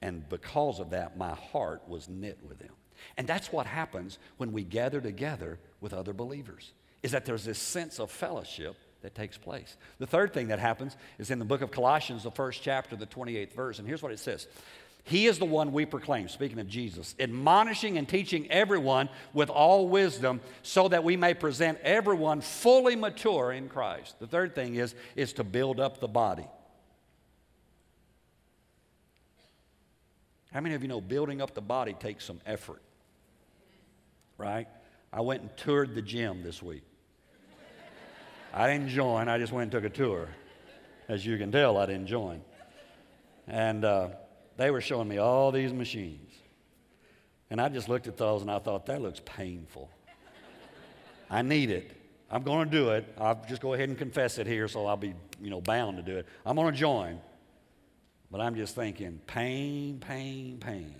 And 0.00 0.28
because 0.28 0.78
of 0.78 0.90
that, 0.90 1.18
my 1.18 1.34
heart 1.34 1.82
was 1.88 2.08
knit 2.08 2.38
with 2.48 2.60
them. 2.60 2.70
And 3.16 3.26
that's 3.26 3.52
what 3.52 3.66
happens 3.66 4.18
when 4.36 4.52
we 4.52 4.62
gather 4.62 5.00
together 5.00 5.58
with 5.80 5.92
other 5.92 6.12
believers, 6.12 6.72
is 7.02 7.10
that 7.10 7.24
there's 7.24 7.44
this 7.44 7.58
sense 7.58 7.98
of 7.98 8.12
fellowship 8.12 8.76
that 9.02 9.16
takes 9.16 9.36
place. 9.36 9.76
The 9.98 10.06
third 10.06 10.32
thing 10.32 10.48
that 10.48 10.60
happens 10.60 10.96
is 11.18 11.32
in 11.32 11.40
the 11.40 11.44
book 11.44 11.60
of 11.60 11.72
Colossians, 11.72 12.22
the 12.22 12.30
first 12.30 12.62
chapter, 12.62 12.94
the 12.94 13.06
28th 13.06 13.52
verse. 13.52 13.78
And 13.80 13.88
here's 13.88 14.02
what 14.02 14.12
it 14.12 14.20
says 14.20 14.46
He 15.02 15.26
is 15.26 15.40
the 15.40 15.44
one 15.44 15.72
we 15.72 15.84
proclaim, 15.84 16.28
speaking 16.28 16.60
of 16.60 16.68
Jesus, 16.68 17.16
admonishing 17.18 17.98
and 17.98 18.08
teaching 18.08 18.48
everyone 18.48 19.08
with 19.32 19.50
all 19.50 19.88
wisdom 19.88 20.40
so 20.62 20.86
that 20.86 21.02
we 21.02 21.16
may 21.16 21.34
present 21.34 21.78
everyone 21.82 22.42
fully 22.42 22.94
mature 22.94 23.50
in 23.50 23.68
Christ. 23.68 24.20
The 24.20 24.28
third 24.28 24.54
thing 24.54 24.76
is, 24.76 24.94
is 25.16 25.32
to 25.32 25.42
build 25.42 25.80
up 25.80 25.98
the 25.98 26.06
body. 26.06 26.46
How 30.52 30.60
many 30.60 30.74
of 30.74 30.82
you 30.82 30.88
know 30.88 31.00
building 31.00 31.40
up 31.42 31.54
the 31.54 31.60
body 31.60 31.92
takes 31.92 32.24
some 32.24 32.40
effort? 32.46 32.82
Right? 34.38 34.66
I 35.12 35.20
went 35.20 35.42
and 35.42 35.56
toured 35.56 35.94
the 35.94 36.02
gym 36.02 36.42
this 36.42 36.62
week. 36.62 36.84
I 38.52 38.66
didn't 38.66 38.88
join, 38.88 39.28
I 39.28 39.38
just 39.38 39.52
went 39.52 39.64
and 39.64 39.72
took 39.72 39.84
a 39.84 39.94
tour. 39.94 40.28
As 41.06 41.24
you 41.24 41.36
can 41.38 41.52
tell, 41.52 41.76
I 41.76 41.86
didn't 41.86 42.06
join. 42.06 42.40
And 43.46 43.84
uh, 43.84 44.08
they 44.56 44.70
were 44.70 44.80
showing 44.80 45.08
me 45.08 45.18
all 45.18 45.52
these 45.52 45.72
machines. 45.72 46.32
And 47.50 47.60
I 47.60 47.68
just 47.68 47.88
looked 47.88 48.06
at 48.06 48.16
those 48.16 48.42
and 48.42 48.50
I 48.50 48.58
thought, 48.58 48.86
that 48.86 49.00
looks 49.00 49.20
painful. 49.24 49.90
I 51.30 51.42
need 51.42 51.70
it. 51.70 51.92
I'm 52.30 52.42
going 52.42 52.68
to 52.68 52.70
do 52.70 52.90
it. 52.90 53.06
I'll 53.18 53.42
just 53.48 53.62
go 53.62 53.74
ahead 53.74 53.88
and 53.88 53.96
confess 53.96 54.38
it 54.38 54.46
here 54.46 54.68
so 54.68 54.86
I'll 54.86 54.96
be, 54.96 55.14
you 55.40 55.50
know, 55.50 55.60
bound 55.60 55.96
to 55.96 56.02
do 56.02 56.18
it. 56.18 56.26
I'm 56.44 56.56
going 56.56 56.72
to 56.72 56.78
join. 56.78 57.20
But 58.30 58.40
I'm 58.40 58.54
just 58.54 58.74
thinking 58.74 59.20
pain, 59.26 59.98
pain, 60.00 60.58
pain. 60.60 60.94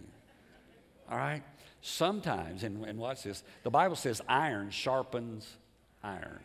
All 1.10 1.18
right? 1.18 1.42
Sometimes, 1.80 2.64
and, 2.64 2.84
and 2.84 2.98
watch 2.98 3.22
this, 3.22 3.42
the 3.62 3.70
Bible 3.70 3.96
says 3.96 4.20
iron 4.28 4.70
sharpens 4.70 5.56
iron. 6.02 6.40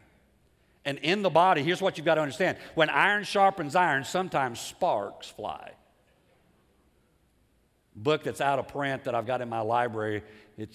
And 0.86 0.98
in 1.00 1.22
the 1.22 1.30
body, 1.30 1.64
here's 1.64 1.82
what 1.82 1.98
you've 1.98 2.06
got 2.06 2.16
to 2.16 2.22
understand 2.22 2.58
when 2.76 2.90
iron 2.90 3.24
sharpens 3.24 3.76
iron, 3.76 4.04
sometimes 4.04 4.60
sparks 4.60 5.28
fly. 5.28 5.72
Book 7.96 8.24
that's 8.24 8.42
out 8.42 8.60
of 8.60 8.68
print 8.68 9.06
that 9.06 9.16
I've 9.16 9.26
got 9.26 9.42
in 9.42 9.50
my 9.50 9.62
library, 9.62 10.24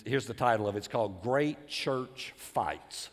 here's 0.05 0.27
the 0.27 0.35
title 0.35 0.69
of 0.69 0.77
it 0.77 0.79
it's 0.79 0.89
called 0.89 1.23
Great 1.23 1.67
Church 1.69 2.33
Fights. 2.37 3.11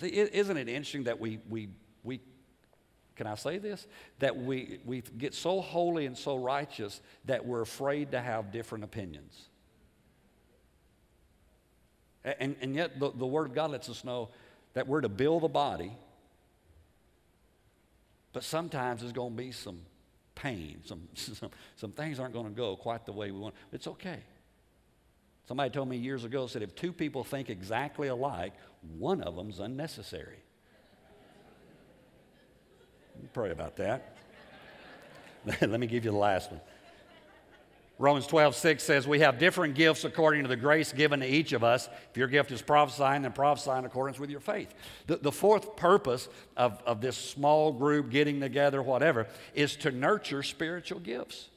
See, 0.00 0.08
isn't 0.08 0.56
it 0.56 0.68
interesting 0.68 1.04
that 1.04 1.20
we, 1.20 1.38
we, 1.48 1.68
we 2.02 2.20
can 3.22 3.30
I 3.30 3.36
say 3.36 3.58
this? 3.58 3.86
That 4.18 4.36
we, 4.36 4.80
we 4.84 5.02
get 5.16 5.32
so 5.32 5.60
holy 5.60 6.06
and 6.06 6.18
so 6.18 6.36
righteous 6.36 7.00
that 7.26 7.46
we're 7.46 7.60
afraid 7.60 8.10
to 8.10 8.20
have 8.20 8.50
different 8.50 8.82
opinions. 8.82 9.48
And, 12.24 12.56
and 12.60 12.74
yet, 12.74 12.98
the, 12.98 13.12
the 13.12 13.26
Word 13.26 13.50
of 13.50 13.54
God 13.54 13.70
lets 13.70 13.88
us 13.88 14.02
know 14.02 14.30
that 14.74 14.88
we're 14.88 15.02
to 15.02 15.08
build 15.08 15.44
the 15.44 15.48
body, 15.48 15.92
but 18.32 18.42
sometimes 18.42 19.02
there's 19.02 19.12
going 19.12 19.30
to 19.30 19.36
be 19.36 19.52
some 19.52 19.82
pain. 20.34 20.80
Some, 20.84 21.08
some, 21.14 21.50
some 21.76 21.92
things 21.92 22.18
aren't 22.18 22.32
going 22.32 22.46
to 22.46 22.52
go 22.52 22.74
quite 22.74 23.06
the 23.06 23.12
way 23.12 23.30
we 23.30 23.38
want. 23.38 23.54
It's 23.72 23.86
okay. 23.86 24.18
Somebody 25.46 25.70
told 25.70 25.88
me 25.88 25.96
years 25.96 26.24
ago, 26.24 26.48
said 26.48 26.62
if 26.62 26.74
two 26.74 26.92
people 26.92 27.22
think 27.22 27.50
exactly 27.50 28.08
alike, 28.08 28.54
one 28.98 29.22
of 29.22 29.36
them's 29.36 29.60
unnecessary. 29.60 30.38
Pray 33.32 33.50
about 33.50 33.76
that. 33.76 34.16
Let 35.60 35.80
me 35.80 35.86
give 35.86 36.04
you 36.04 36.10
the 36.10 36.16
last 36.16 36.50
one. 36.50 36.60
Romans 37.98 38.26
12, 38.26 38.56
6 38.56 38.82
says, 38.82 39.06
We 39.06 39.20
have 39.20 39.38
different 39.38 39.74
gifts 39.74 40.04
according 40.04 40.42
to 40.42 40.48
the 40.48 40.56
grace 40.56 40.92
given 40.92 41.20
to 41.20 41.26
each 41.26 41.52
of 41.52 41.62
us. 41.62 41.88
If 42.10 42.16
your 42.16 42.26
gift 42.26 42.50
is 42.50 42.60
prophesying, 42.60 43.22
then 43.22 43.32
prophesy 43.32 43.70
in 43.70 43.84
accordance 43.84 44.18
with 44.18 44.28
your 44.28 44.40
faith. 44.40 44.74
The, 45.06 45.18
the 45.18 45.30
fourth 45.30 45.76
purpose 45.76 46.28
of, 46.56 46.82
of 46.84 47.00
this 47.00 47.16
small 47.16 47.70
group 47.70 48.10
getting 48.10 48.40
together, 48.40 48.82
whatever, 48.82 49.28
is 49.54 49.76
to 49.76 49.92
nurture 49.92 50.42
spiritual 50.42 50.98
gifts. 50.98 51.48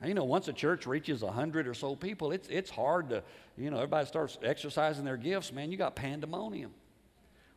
Now, 0.00 0.08
you 0.08 0.14
know, 0.14 0.24
once 0.24 0.48
a 0.48 0.52
church 0.52 0.86
reaches 0.86 1.22
100 1.22 1.66
or 1.66 1.74
so 1.74 1.96
people, 1.96 2.32
it's, 2.32 2.48
it's 2.48 2.68
hard 2.68 3.08
to, 3.08 3.22
you 3.56 3.70
know, 3.70 3.76
everybody 3.76 4.06
starts 4.06 4.36
exercising 4.42 5.06
their 5.06 5.16
gifts, 5.16 5.52
man, 5.52 5.70
you 5.70 5.78
got 5.78 5.96
pandemonium. 5.96 6.72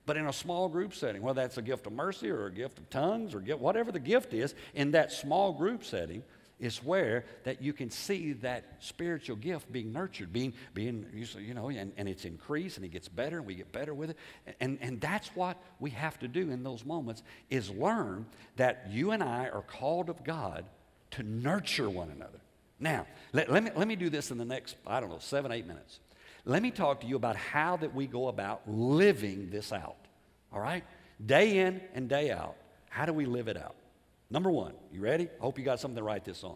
But 0.07 0.15
in 0.15 0.25
a 0.25 0.33
small 0.33 0.69
group 0.69 0.95
setting, 0.95 1.21
whether 1.21 1.41
that's 1.41 1.57
a 1.57 1.61
gift 1.61 1.85
of 1.85 1.91
mercy 1.91 2.29
or 2.29 2.45
a 2.45 2.51
gift 2.51 2.79
of 2.79 2.89
tongues 2.89 3.35
or 3.35 3.41
gift, 3.41 3.59
whatever 3.59 3.91
the 3.91 3.99
gift 3.99 4.33
is, 4.33 4.55
in 4.73 4.91
that 4.91 5.11
small 5.11 5.51
group 5.51 5.83
setting, 5.83 6.23
is 6.59 6.83
where 6.83 7.25
that 7.43 7.61
you 7.61 7.73
can 7.73 7.89
see 7.89 8.31
that 8.33 8.77
spiritual 8.79 9.35
gift 9.35 9.69
being 9.71 9.91
nurtured, 9.91 10.31
being, 10.31 10.53
being 10.73 11.05
you 11.37 11.53
know, 11.53 11.67
and, 11.69 11.91
and 11.97 12.07
it's 12.07 12.23
increased 12.23 12.77
and 12.77 12.85
it 12.85 12.89
gets 12.89 13.09
better 13.09 13.37
and 13.37 13.45
we 13.45 13.53
get 13.53 13.71
better 13.73 13.93
with 13.93 14.11
it. 14.11 14.17
And, 14.61 14.79
and 14.81 14.99
that's 14.99 15.27
what 15.35 15.61
we 15.79 15.89
have 15.91 16.17
to 16.19 16.27
do 16.29 16.51
in 16.51 16.63
those 16.63 16.85
moments 16.85 17.21
is 17.49 17.69
learn 17.69 18.25
that 18.55 18.87
you 18.89 19.11
and 19.11 19.21
I 19.21 19.49
are 19.49 19.61
called 19.61 20.09
of 20.09 20.23
God 20.23 20.65
to 21.11 21.23
nurture 21.23 21.89
one 21.89 22.09
another. 22.09 22.39
Now, 22.79 23.07
let, 23.33 23.51
let, 23.51 23.63
me, 23.63 23.71
let 23.75 23.87
me 23.87 23.97
do 23.97 24.09
this 24.09 24.31
in 24.31 24.37
the 24.37 24.45
next, 24.45 24.77
I 24.87 24.99
don't 24.99 25.09
know, 25.09 25.19
seven, 25.19 25.51
eight 25.51 25.67
minutes. 25.67 25.99
Let 26.47 26.63
me 26.63 26.71
talk 26.71 27.01
to 27.01 27.07
you 27.07 27.17
about 27.17 27.35
how 27.35 27.75
that 27.75 27.93
we 27.93 28.07
go 28.07 28.29
about 28.29 28.61
living 28.65 29.49
this 29.49 29.73
out. 29.73 29.97
All 30.53 30.61
right? 30.61 30.85
Day 31.23 31.57
in 31.57 31.81
and 31.93 32.07
day 32.07 32.31
out. 32.31 32.55
How 32.89 33.05
do 33.05 33.11
we 33.11 33.25
live 33.25 33.49
it 33.49 33.57
out? 33.57 33.75
Number 34.29 34.49
one, 34.49 34.71
you 34.89 35.01
ready? 35.01 35.25
I 35.25 35.41
hope 35.41 35.59
you 35.59 35.65
got 35.65 35.81
something 35.81 35.97
to 35.97 36.03
write 36.03 36.23
this 36.23 36.45
on. 36.45 36.55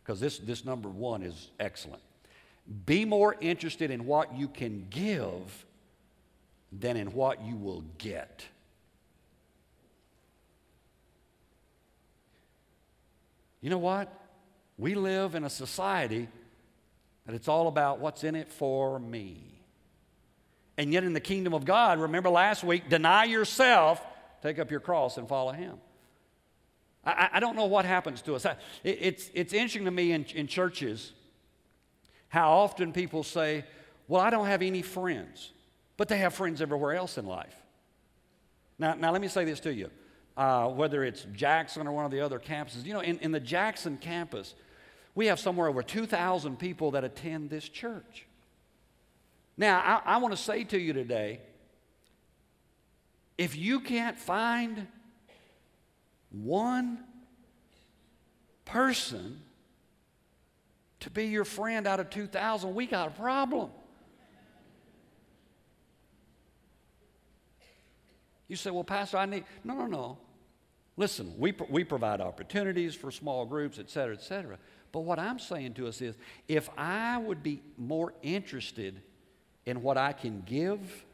Because 0.00 0.20
this, 0.20 0.38
this 0.38 0.64
number 0.64 0.88
one 0.88 1.24
is 1.24 1.50
excellent. 1.58 2.02
Be 2.86 3.04
more 3.04 3.34
interested 3.40 3.90
in 3.90 4.06
what 4.06 4.32
you 4.36 4.46
can 4.46 4.86
give 4.90 5.66
than 6.70 6.96
in 6.96 7.08
what 7.12 7.44
you 7.44 7.56
will 7.56 7.82
get. 7.98 8.46
You 13.60 13.70
know 13.70 13.78
what? 13.78 14.12
We 14.78 14.94
live 14.94 15.34
in 15.34 15.42
a 15.42 15.50
society 15.50 16.28
that 17.26 17.34
it's 17.34 17.48
all 17.48 17.68
about 17.68 17.98
what's 18.00 18.24
in 18.24 18.34
it 18.34 18.50
for 18.50 18.98
me. 18.98 19.42
And 20.78 20.92
yet, 20.92 21.04
in 21.04 21.12
the 21.12 21.20
kingdom 21.20 21.54
of 21.54 21.64
God, 21.64 21.98
remember 21.98 22.28
last 22.28 22.62
week, 22.62 22.88
deny 22.88 23.24
yourself, 23.24 24.04
take 24.42 24.58
up 24.58 24.70
your 24.70 24.80
cross, 24.80 25.16
and 25.16 25.28
follow 25.28 25.52
Him. 25.52 25.78
I, 27.04 27.30
I 27.34 27.40
don't 27.40 27.56
know 27.56 27.66
what 27.66 27.84
happens 27.84 28.20
to 28.22 28.34
us. 28.34 28.44
I, 28.44 28.56
it, 28.84 28.98
it's, 29.00 29.30
it's 29.32 29.52
interesting 29.52 29.86
to 29.86 29.90
me 29.90 30.12
in, 30.12 30.24
in 30.34 30.46
churches 30.46 31.12
how 32.28 32.52
often 32.52 32.92
people 32.92 33.22
say, 33.22 33.64
Well, 34.08 34.20
I 34.20 34.30
don't 34.30 34.46
have 34.46 34.62
any 34.62 34.82
friends, 34.82 35.52
but 35.96 36.08
they 36.08 36.18
have 36.18 36.34
friends 36.34 36.60
everywhere 36.60 36.94
else 36.94 37.16
in 37.16 37.26
life. 37.26 37.54
Now, 38.78 38.94
now 38.94 39.12
let 39.12 39.20
me 39.20 39.28
say 39.28 39.44
this 39.44 39.60
to 39.60 39.72
you. 39.72 39.90
Uh, 40.36 40.68
whether 40.68 41.02
it's 41.02 41.26
Jackson 41.32 41.86
or 41.86 41.92
one 41.92 42.04
of 42.04 42.10
the 42.10 42.20
other 42.20 42.38
campuses, 42.38 42.84
you 42.84 42.92
know, 42.92 43.00
in, 43.00 43.18
in 43.20 43.32
the 43.32 43.40
Jackson 43.40 43.96
campus, 43.96 44.54
we 45.16 45.26
have 45.26 45.40
somewhere 45.40 45.66
over 45.66 45.82
2,000 45.82 46.58
people 46.58 46.92
that 46.92 47.02
attend 47.02 47.50
this 47.50 47.68
church. 47.68 48.26
Now, 49.56 50.02
I, 50.06 50.14
I 50.14 50.16
want 50.18 50.36
to 50.36 50.40
say 50.40 50.62
to 50.62 50.78
you 50.78 50.92
today 50.92 51.40
if 53.36 53.56
you 53.56 53.80
can't 53.80 54.18
find 54.18 54.86
one 56.30 56.98
person 58.64 59.40
to 61.00 61.10
be 61.10 61.26
your 61.26 61.44
friend 61.44 61.86
out 61.86 62.00
of 62.00 62.10
2,000, 62.10 62.74
we 62.74 62.86
got 62.86 63.08
a 63.08 63.10
problem. 63.10 63.70
You 68.48 68.56
say, 68.56 68.70
well, 68.70 68.84
Pastor, 68.84 69.16
I 69.16 69.26
need. 69.26 69.44
No, 69.64 69.74
no, 69.74 69.86
no. 69.86 70.18
Listen, 70.96 71.34
we, 71.38 71.54
we 71.68 71.84
provide 71.84 72.20
opportunities 72.20 72.94
for 72.94 73.10
small 73.10 73.44
groups, 73.44 73.78
et 73.78 73.90
cetera, 73.90 74.14
et 74.14 74.22
cetera. 74.22 74.58
But 74.96 75.02
what 75.02 75.18
I'm 75.18 75.38
saying 75.38 75.74
to 75.74 75.88
us 75.88 76.00
is 76.00 76.16
if 76.48 76.70
I 76.78 77.18
would 77.18 77.42
be 77.42 77.60
more 77.76 78.14
interested 78.22 79.02
in 79.66 79.82
what 79.82 79.98
I 79.98 80.14
can 80.14 80.42
give 80.46 81.04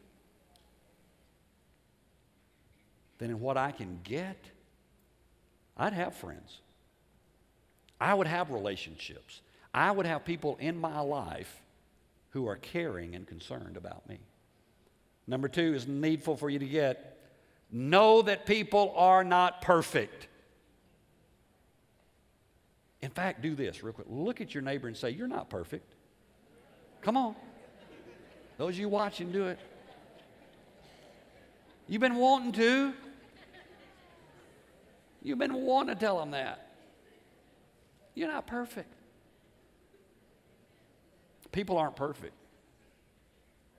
than 3.19 3.31
in 3.31 3.41
what 3.41 3.57
I 3.57 3.73
can 3.73 3.99
get, 4.05 4.37
I'd 5.77 5.95
have 5.95 6.15
friends. 6.15 6.61
I 8.01 8.15
would 8.15 8.29
have 8.29 8.53
relationships. 8.53 9.41
I 9.75 9.91
would 9.91 10.07
have 10.07 10.25
people 10.25 10.57
in 10.61 10.79
my 10.79 11.01
life 11.01 11.61
who 12.31 12.47
are 12.47 12.59
caring 12.59 13.17
and 13.17 13.27
concerned 13.27 13.77
about 13.77 14.09
me. 14.09 14.21
Number 15.27 15.49
two 15.49 15.75
is 15.75 15.89
needful 15.89 16.37
for 16.37 16.49
you 16.49 16.61
to 16.61 16.67
get 16.67 17.19
know 17.73 18.23
that 18.23 18.47
people 18.47 18.95
are 18.97 19.25
not 19.25 19.61
perfect. 19.61 20.29
In 23.03 23.11
fact, 23.11 23.43
do 23.43 23.55
this 23.55 23.83
real 23.83 23.93
quick. 23.93 24.07
Look 24.09 24.41
at 24.41 24.55
your 24.55 24.63
neighbor 24.63 24.87
and 24.87 24.97
say, 24.97 25.11
You're 25.11 25.29
not 25.29 25.51
perfect. 25.51 25.95
Come 27.03 27.17
on. 27.17 27.35
Those 28.59 28.75
of 28.75 28.79
you 28.79 28.89
watching, 28.89 29.33
do 29.33 29.47
it. 29.47 29.59
You've 31.89 32.01
been 32.01 32.17
wanting 32.17 32.53
to. 32.53 32.93
You've 35.23 35.39
been 35.39 35.55
wanting 35.55 35.95
to 35.95 36.01
tell 36.01 36.19
them 36.19 36.31
that. 36.31 36.69
You're 38.15 38.29
not 38.29 38.47
perfect. 38.47 38.93
People 41.51 41.77
aren't 41.77 41.97
perfect. 41.97 42.35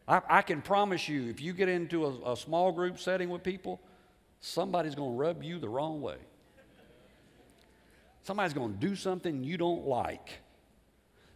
I, 0.08 0.22
I 0.30 0.42
can 0.42 0.62
promise 0.62 1.08
you, 1.08 1.30
if 1.30 1.42
you 1.42 1.54
get 1.54 1.70
into 1.70 2.06
a, 2.06 2.34
a 2.34 2.38
small 2.38 2.72
group 2.72 3.00
setting 3.00 3.30
with 3.30 3.42
people, 3.42 3.80
somebody's 4.42 4.96
going 4.96 5.12
to 5.12 5.18
rub 5.18 5.44
you 5.44 5.60
the 5.60 5.70
wrong 5.70 6.02
way. 6.02 6.18
Somebody's 8.24 8.54
going 8.54 8.74
to 8.74 8.80
do 8.80 8.96
something 8.96 9.44
you 9.44 9.58
don't 9.58 9.86
like. 9.86 10.40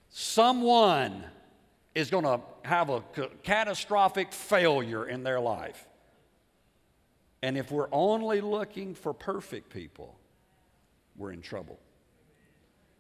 Someone 0.10 1.24
is 1.94 2.10
going 2.10 2.24
to 2.24 2.40
have 2.64 2.90
a 2.90 3.04
catastrophic 3.44 4.32
failure 4.32 5.06
in 5.06 5.24
their 5.24 5.40
life. 5.40 5.86
And 7.42 7.58
if 7.58 7.72
we're 7.72 7.90
only 7.92 8.42
looking 8.42 8.96
for 8.96 9.14
perfect 9.14 9.70
people, 9.70 10.18
we're 11.18 11.32
in 11.32 11.42
trouble. 11.42 11.78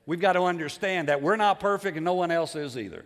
We've 0.06 0.20
got 0.20 0.34
to 0.34 0.44
understand 0.44 1.08
that 1.08 1.22
we're 1.22 1.36
not 1.36 1.60
perfect 1.60 1.98
and 1.98 2.06
no 2.06 2.14
one 2.14 2.32
else 2.32 2.56
is 2.56 2.78
either. 2.78 3.06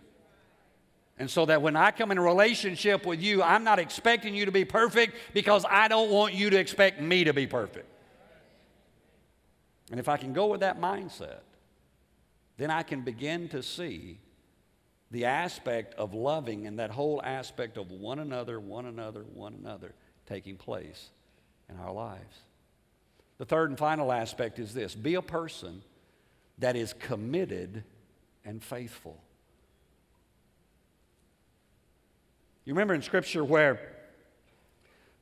And 1.18 1.30
so 1.30 1.46
that 1.46 1.62
when 1.62 1.76
I 1.76 1.90
come 1.90 2.10
in 2.10 2.18
a 2.18 2.22
relationship 2.22 3.06
with 3.06 3.20
you, 3.20 3.42
I'm 3.42 3.64
not 3.64 3.78
expecting 3.78 4.34
you 4.34 4.46
to 4.46 4.52
be 4.52 4.64
perfect 4.64 5.14
because 5.32 5.64
I 5.68 5.86
don't 5.88 6.10
want 6.10 6.34
you 6.34 6.50
to 6.50 6.58
expect 6.58 7.00
me 7.00 7.24
to 7.24 7.32
be 7.32 7.46
perfect. 7.46 7.91
And 9.92 10.00
if 10.00 10.08
I 10.08 10.16
can 10.16 10.32
go 10.32 10.46
with 10.46 10.60
that 10.60 10.80
mindset, 10.80 11.40
then 12.56 12.70
I 12.70 12.82
can 12.82 13.02
begin 13.02 13.50
to 13.50 13.62
see 13.62 14.18
the 15.10 15.26
aspect 15.26 15.92
of 15.94 16.14
loving 16.14 16.66
and 16.66 16.78
that 16.78 16.90
whole 16.90 17.20
aspect 17.22 17.76
of 17.76 17.90
one 17.90 18.18
another, 18.18 18.58
one 18.58 18.86
another, 18.86 19.20
one 19.34 19.52
another 19.52 19.94
taking 20.26 20.56
place 20.56 21.10
in 21.68 21.76
our 21.78 21.92
lives. 21.92 22.38
The 23.36 23.44
third 23.44 23.68
and 23.68 23.78
final 23.78 24.10
aspect 24.10 24.58
is 24.58 24.72
this 24.72 24.94
be 24.94 25.14
a 25.14 25.22
person 25.22 25.82
that 26.58 26.74
is 26.74 26.94
committed 26.94 27.84
and 28.46 28.64
faithful. 28.64 29.22
You 32.64 32.72
remember 32.72 32.94
in 32.94 33.02
Scripture 33.02 33.44
where 33.44 33.78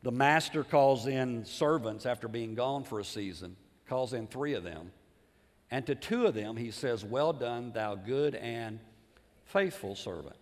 the 0.04 0.12
master 0.12 0.62
calls 0.62 1.08
in 1.08 1.44
servants 1.44 2.06
after 2.06 2.28
being 2.28 2.54
gone 2.54 2.84
for 2.84 3.00
a 3.00 3.04
season, 3.04 3.56
calls 3.90 4.12
in 4.12 4.28
three 4.28 4.54
of 4.54 4.62
them, 4.62 4.92
and 5.70 5.84
to 5.84 5.96
two 5.96 6.24
of 6.26 6.34
them 6.34 6.56
he 6.56 6.70
says, 6.70 7.04
Well 7.04 7.32
done, 7.32 7.72
thou 7.72 7.96
good 7.96 8.36
and 8.36 8.78
faithful 9.44 9.96
servant. 9.96 10.36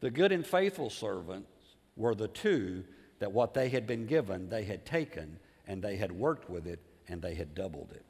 The 0.00 0.10
good 0.10 0.32
and 0.32 0.44
faithful 0.44 0.90
servants 0.90 1.48
were 1.96 2.16
the 2.16 2.28
two 2.28 2.82
that 3.20 3.30
what 3.30 3.54
they 3.54 3.68
had 3.68 3.86
been 3.86 4.06
given, 4.06 4.48
they 4.48 4.64
had 4.64 4.84
taken 4.84 5.38
and 5.68 5.80
they 5.80 5.96
had 5.96 6.10
worked 6.10 6.50
with 6.50 6.66
it 6.66 6.80
and 7.06 7.22
they 7.22 7.34
had 7.34 7.54
doubled 7.54 7.92
it. 7.92 8.04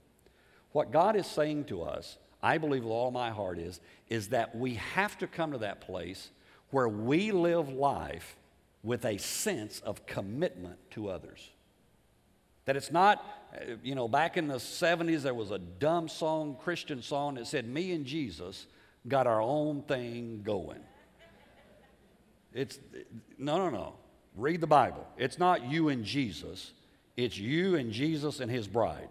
What 0.72 0.92
God 0.92 1.14
is 1.14 1.26
saying 1.26 1.64
to 1.64 1.82
us, 1.82 2.16
I 2.42 2.56
believe 2.56 2.84
with 2.84 2.92
all 2.92 3.10
my 3.10 3.30
heart, 3.30 3.58
is, 3.58 3.80
is 4.08 4.28
that 4.28 4.56
we 4.56 4.74
have 4.74 5.18
to 5.18 5.26
come 5.26 5.52
to 5.52 5.58
that 5.58 5.82
place 5.82 6.30
where 6.70 6.88
we 6.88 7.32
live 7.32 7.68
life 7.68 8.36
with 8.82 9.04
a 9.04 9.18
sense 9.18 9.80
of 9.80 10.06
commitment 10.06 10.78
to 10.92 11.10
others. 11.10 11.50
That 12.66 12.76
it's 12.76 12.92
not, 12.92 13.24
uh, 13.54 13.74
you 13.82 13.94
know, 13.94 14.08
back 14.08 14.36
in 14.36 14.48
the 14.48 14.56
70s, 14.56 15.22
there 15.22 15.34
was 15.34 15.50
a 15.50 15.58
dumb 15.58 16.08
song, 16.08 16.56
Christian 16.62 17.02
song, 17.02 17.34
that 17.34 17.46
said, 17.46 17.66
Me 17.66 17.92
and 17.92 18.04
Jesus 18.04 18.66
got 19.08 19.26
our 19.26 19.40
own 19.40 19.82
thing 19.82 20.42
going. 20.44 20.80
It's, 22.52 22.78
no, 23.38 23.58
no, 23.58 23.70
no. 23.70 23.94
Read 24.36 24.60
the 24.60 24.66
Bible. 24.66 25.06
It's 25.16 25.38
not 25.38 25.70
you 25.70 25.88
and 25.88 26.04
Jesus, 26.04 26.72
it's 27.16 27.38
you 27.38 27.76
and 27.76 27.92
Jesus 27.92 28.40
and 28.40 28.50
his 28.50 28.66
bride. 28.66 29.08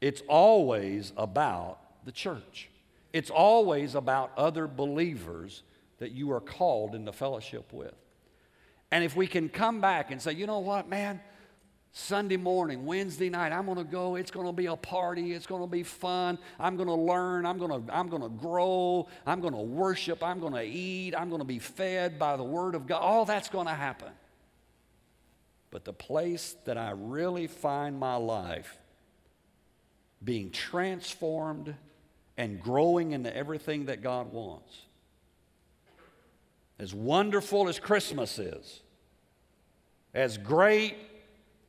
It's 0.00 0.22
always 0.28 1.12
about 1.16 1.78
the 2.04 2.12
church. 2.12 2.70
It's 3.12 3.30
always 3.30 3.94
about 3.94 4.32
other 4.36 4.66
believers 4.66 5.62
that 5.98 6.12
you 6.12 6.32
are 6.32 6.40
called 6.40 6.94
into 6.94 7.12
fellowship 7.12 7.72
with. 7.72 7.94
And 8.90 9.04
if 9.04 9.14
we 9.14 9.26
can 9.26 9.48
come 9.48 9.80
back 9.80 10.10
and 10.10 10.20
say, 10.20 10.32
you 10.32 10.46
know 10.46 10.60
what, 10.60 10.88
man, 10.88 11.20
Sunday 11.92 12.36
morning, 12.36 12.86
Wednesday 12.86 13.28
night, 13.28 13.52
I'm 13.52 13.66
going 13.66 13.78
to 13.78 13.84
go. 13.84 14.14
It's 14.14 14.30
going 14.30 14.46
to 14.46 14.52
be 14.52 14.66
a 14.66 14.76
party. 14.76 15.32
It's 15.32 15.46
going 15.46 15.62
to 15.62 15.66
be 15.66 15.82
fun. 15.82 16.38
I'm 16.58 16.76
going 16.76 16.88
to 16.88 16.94
learn. 16.94 17.44
I'm 17.44 17.58
going 17.58 17.84
to, 17.84 17.92
I'm 17.92 18.08
going 18.08 18.22
to 18.22 18.28
grow. 18.28 19.08
I'm 19.26 19.40
going 19.40 19.54
to 19.54 19.60
worship. 19.60 20.22
I'm 20.22 20.38
going 20.38 20.52
to 20.52 20.62
eat. 20.62 21.14
I'm 21.16 21.28
going 21.28 21.40
to 21.40 21.46
be 21.46 21.58
fed 21.58 22.18
by 22.18 22.36
the 22.36 22.44
Word 22.44 22.76
of 22.76 22.86
God. 22.86 23.00
All 23.00 23.24
that's 23.24 23.48
going 23.48 23.66
to 23.66 23.74
happen. 23.74 24.12
But 25.72 25.84
the 25.84 25.92
place 25.92 26.56
that 26.64 26.78
I 26.78 26.92
really 26.92 27.48
find 27.48 27.98
my 27.98 28.14
life 28.14 28.78
being 30.22 30.50
transformed 30.50 31.74
and 32.36 32.60
growing 32.60 33.12
into 33.12 33.34
everything 33.36 33.86
that 33.86 34.00
God 34.00 34.32
wants 34.32 34.82
as 36.78 36.94
wonderful 36.94 37.68
as 37.68 37.78
Christmas 37.78 38.38
is, 38.38 38.80
as 40.14 40.38
great 40.38 40.96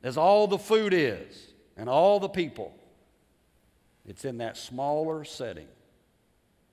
as 0.02 0.16
all 0.16 0.46
the 0.46 0.58
food 0.58 0.92
is 0.92 1.52
and 1.76 1.88
all 1.88 2.20
the 2.20 2.28
people, 2.28 2.74
it's 4.06 4.24
in 4.24 4.38
that 4.38 4.56
smaller 4.56 5.24
setting. 5.24 5.68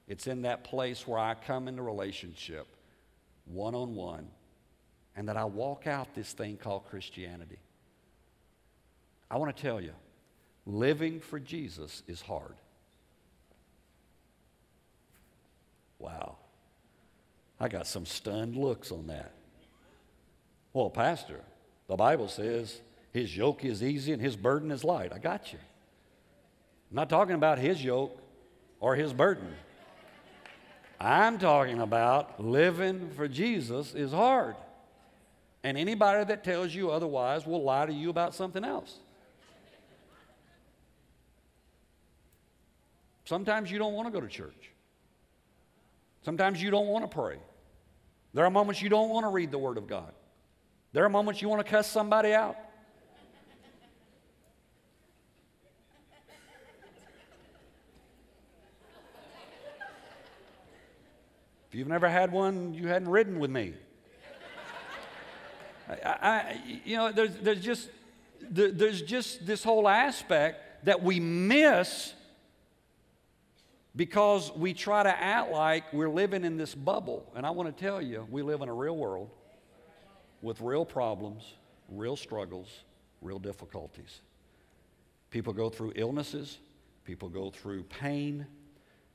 It's 0.07 0.25
in 0.25 0.41
that 0.41 0.63
place 0.63 1.07
where 1.07 1.19
I 1.19 1.35
come 1.35 1.67
into 1.67 1.83
relationship 1.83 2.67
one 3.45 3.75
on 3.75 3.95
one 3.95 4.27
and 5.15 5.27
that 5.27 5.37
I 5.37 5.45
walk 5.45 5.85
out 5.85 6.15
this 6.15 6.33
thing 6.33 6.57
called 6.57 6.87
Christianity. 6.89 7.59
I 9.29 9.37
want 9.37 9.55
to 9.55 9.61
tell 9.61 9.79
you, 9.79 9.93
living 10.65 11.19
for 11.19 11.39
Jesus 11.39 12.01
is 12.07 12.21
hard. 12.21 12.55
Wow. 15.99 16.37
I 17.59 17.67
got 17.67 17.85
some 17.85 18.05
stunned 18.05 18.55
looks 18.55 18.91
on 18.91 19.07
that. 19.07 19.33
Well, 20.73 20.89
Pastor, 20.89 21.41
the 21.87 21.95
Bible 21.95 22.29
says 22.29 22.79
his 23.11 23.35
yoke 23.35 23.65
is 23.65 23.81
easy 23.81 24.13
and 24.13 24.21
his 24.21 24.35
burden 24.35 24.71
is 24.71 24.83
light. 24.83 25.11
I 25.13 25.17
got 25.17 25.51
you. 25.51 25.59
I'm 26.91 26.95
not 26.95 27.09
talking 27.09 27.35
about 27.35 27.59
his 27.59 27.83
yoke 27.83 28.19
or 28.79 28.95
his 28.95 29.13
burden. 29.13 29.47
I'm 30.99 31.37
talking 31.39 31.79
about 31.79 32.43
living 32.43 33.09
for 33.11 33.27
Jesus 33.27 33.95
is 33.95 34.11
hard. 34.11 34.55
And 35.63 35.77
anybody 35.77 36.23
that 36.25 36.43
tells 36.43 36.73
you 36.73 36.91
otherwise 36.91 37.45
will 37.45 37.63
lie 37.63 37.85
to 37.85 37.93
you 37.93 38.09
about 38.09 38.35
something 38.35 38.63
else. 38.63 38.97
Sometimes 43.25 43.71
you 43.71 43.77
don't 43.77 43.93
want 43.93 44.07
to 44.07 44.11
go 44.11 44.19
to 44.19 44.27
church. 44.27 44.71
Sometimes 46.23 46.61
you 46.61 46.71
don't 46.71 46.87
want 46.87 47.09
to 47.09 47.15
pray. 47.15 47.37
There 48.33 48.45
are 48.45 48.49
moments 48.49 48.81
you 48.81 48.89
don't 48.89 49.09
want 49.09 49.25
to 49.25 49.29
read 49.29 49.51
the 49.51 49.57
Word 49.57 49.77
of 49.77 49.87
God. 49.87 50.11
There 50.93 51.05
are 51.05 51.09
moments 51.09 51.41
you 51.41 51.49
want 51.49 51.63
to 51.63 51.69
cuss 51.69 51.87
somebody 51.87 52.33
out. 52.33 52.55
If 61.69 61.75
you've 61.75 61.87
never 61.87 62.09
had 62.09 62.31
one, 62.31 62.73
you 62.73 62.87
hadn't 62.87 63.09
ridden 63.09 63.39
with 63.39 63.51
me. 63.51 63.73
I, 65.87 65.93
I, 66.03 66.61
you 66.83 66.97
know, 66.97 67.11
there's, 67.11 67.35
there's, 67.37 67.61
just, 67.61 67.89
there's 68.49 69.03
just 69.03 69.45
this 69.45 69.63
whole 69.63 69.87
aspect 69.87 70.85
that 70.85 71.03
we 71.03 71.19
miss 71.19 72.13
because 73.95 74.51
we 74.55 74.73
try 74.73 75.03
to 75.03 75.09
act 75.09 75.51
like 75.51 75.91
we're 75.93 76.09
living 76.09 76.43
in 76.43 76.57
this 76.57 76.73
bubble. 76.73 77.31
And 77.35 77.45
I 77.45 77.51
want 77.51 77.75
to 77.75 77.83
tell 77.83 78.01
you, 78.01 78.25
we 78.31 78.41
live 78.41 78.61
in 78.61 78.69
a 78.69 78.73
real 78.73 78.95
world 78.95 79.29
with 80.41 80.61
real 80.61 80.85
problems, 80.85 81.53
real 81.89 82.15
struggles, 82.15 82.83
real 83.21 83.39
difficulties. 83.39 84.21
People 85.29 85.53
go 85.53 85.69
through 85.69 85.93
illnesses, 85.95 86.57
people 87.03 87.29
go 87.29 87.51
through 87.51 87.83
pain, 87.83 88.47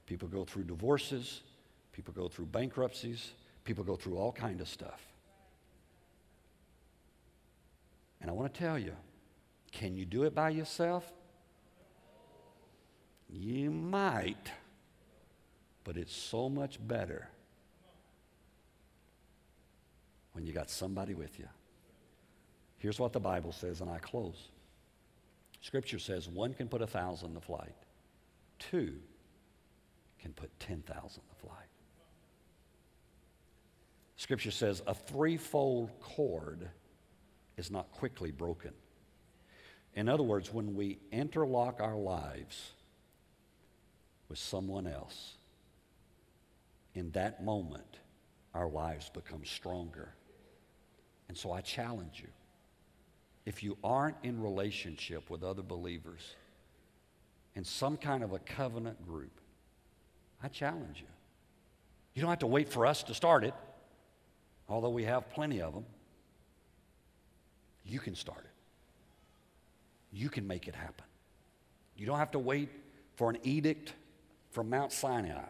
people 0.06 0.28
go 0.28 0.44
through 0.44 0.64
divorces, 0.64 1.42
people 1.94 2.12
go 2.12 2.28
through 2.28 2.46
bankruptcies, 2.46 3.32
people 3.62 3.84
go 3.84 3.94
through 3.94 4.16
all 4.18 4.32
kind 4.32 4.60
of 4.60 4.68
stuff. 4.68 5.00
And 8.20 8.28
I 8.28 8.34
want 8.34 8.52
to 8.52 8.60
tell 8.60 8.78
you, 8.78 8.94
can 9.70 9.96
you 9.96 10.04
do 10.04 10.24
it 10.24 10.34
by 10.34 10.50
yourself? 10.50 11.10
You 13.28 13.70
might, 13.70 14.50
but 15.84 15.96
it's 15.96 16.14
so 16.14 16.48
much 16.48 16.84
better 16.86 17.28
when 20.32 20.46
you 20.46 20.52
got 20.52 20.70
somebody 20.70 21.14
with 21.14 21.38
you. 21.38 21.48
Here's 22.78 22.98
what 22.98 23.12
the 23.12 23.20
Bible 23.20 23.52
says, 23.52 23.80
and 23.80 23.90
I 23.90 23.98
close. 23.98 24.48
Scripture 25.60 25.98
says 25.98 26.28
one 26.28 26.54
can 26.54 26.68
put 26.68 26.82
a 26.82 26.86
thousand 26.86 27.34
to 27.34 27.40
flight, 27.40 27.74
two 28.58 28.94
can 30.24 30.32
put 30.32 30.58
10,000 30.58 30.88
to 30.88 31.46
flight. 31.46 31.68
Scripture 34.24 34.50
says 34.50 34.80
a 34.86 34.94
threefold 34.94 35.90
cord 36.00 36.70
is 37.58 37.70
not 37.70 37.92
quickly 37.92 38.30
broken. 38.30 38.70
In 39.92 40.08
other 40.08 40.22
words, 40.22 40.50
when 40.50 40.74
we 40.74 40.96
interlock 41.12 41.82
our 41.82 41.94
lives 41.94 42.72
with 44.30 44.38
someone 44.38 44.86
else, 44.86 45.34
in 46.94 47.10
that 47.10 47.44
moment, 47.44 47.98
our 48.54 48.66
lives 48.66 49.10
become 49.10 49.44
stronger. 49.44 50.14
And 51.28 51.36
so 51.36 51.52
I 51.52 51.60
challenge 51.60 52.22
you 52.22 52.30
if 53.44 53.62
you 53.62 53.76
aren't 53.84 54.16
in 54.22 54.40
relationship 54.40 55.28
with 55.28 55.42
other 55.42 55.60
believers 55.60 56.34
in 57.54 57.62
some 57.62 57.98
kind 57.98 58.24
of 58.24 58.32
a 58.32 58.38
covenant 58.38 59.06
group, 59.06 59.38
I 60.42 60.48
challenge 60.48 61.00
you. 61.00 61.12
You 62.14 62.22
don't 62.22 62.30
have 62.30 62.38
to 62.38 62.46
wait 62.46 62.70
for 62.70 62.86
us 62.86 63.02
to 63.02 63.12
start 63.12 63.44
it, 63.44 63.52
although 64.68 64.90
we 64.90 65.04
have 65.04 65.30
plenty 65.30 65.60
of 65.60 65.74
them. 65.74 65.84
You 67.84 68.00
can 68.00 68.14
start 68.14 68.40
it. 68.40 68.50
You 70.12 70.28
can 70.28 70.46
make 70.46 70.68
it 70.68 70.74
happen. 70.74 71.04
You 71.96 72.06
don't 72.06 72.18
have 72.18 72.30
to 72.32 72.38
wait 72.38 72.70
for 73.16 73.30
an 73.30 73.38
edict 73.42 73.92
from 74.50 74.70
Mount 74.70 74.92
Sinai. 74.92 75.42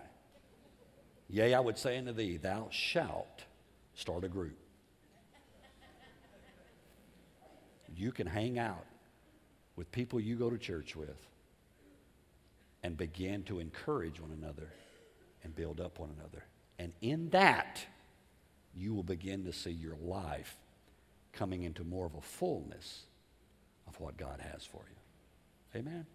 Yea, 1.28 1.54
I 1.54 1.60
would 1.60 1.78
say 1.78 1.96
unto 1.98 2.12
thee, 2.12 2.36
thou 2.36 2.68
shalt 2.70 3.44
start 3.94 4.24
a 4.24 4.28
group. 4.28 4.58
You 7.96 8.10
can 8.12 8.26
hang 8.26 8.58
out 8.58 8.84
with 9.76 9.90
people 9.92 10.20
you 10.20 10.36
go 10.36 10.50
to 10.50 10.58
church 10.58 10.96
with 10.96 11.16
and 12.82 12.96
begin 12.96 13.42
to 13.44 13.60
encourage 13.60 14.20
one 14.20 14.32
another 14.32 14.68
and 15.42 15.54
build 15.54 15.80
up 15.80 15.98
one 15.98 16.10
another. 16.18 16.44
And 16.78 16.92
in 17.00 17.30
that, 17.30 17.84
you 18.76 18.94
will 18.94 19.02
begin 19.02 19.44
to 19.44 19.52
see 19.52 19.70
your 19.70 19.96
life 20.02 20.56
coming 21.32 21.62
into 21.62 21.84
more 21.84 22.06
of 22.06 22.14
a 22.14 22.20
fullness 22.20 23.02
of 23.86 23.98
what 24.00 24.16
God 24.16 24.40
has 24.40 24.64
for 24.64 24.82
you. 24.88 25.80
Amen. 25.80 26.06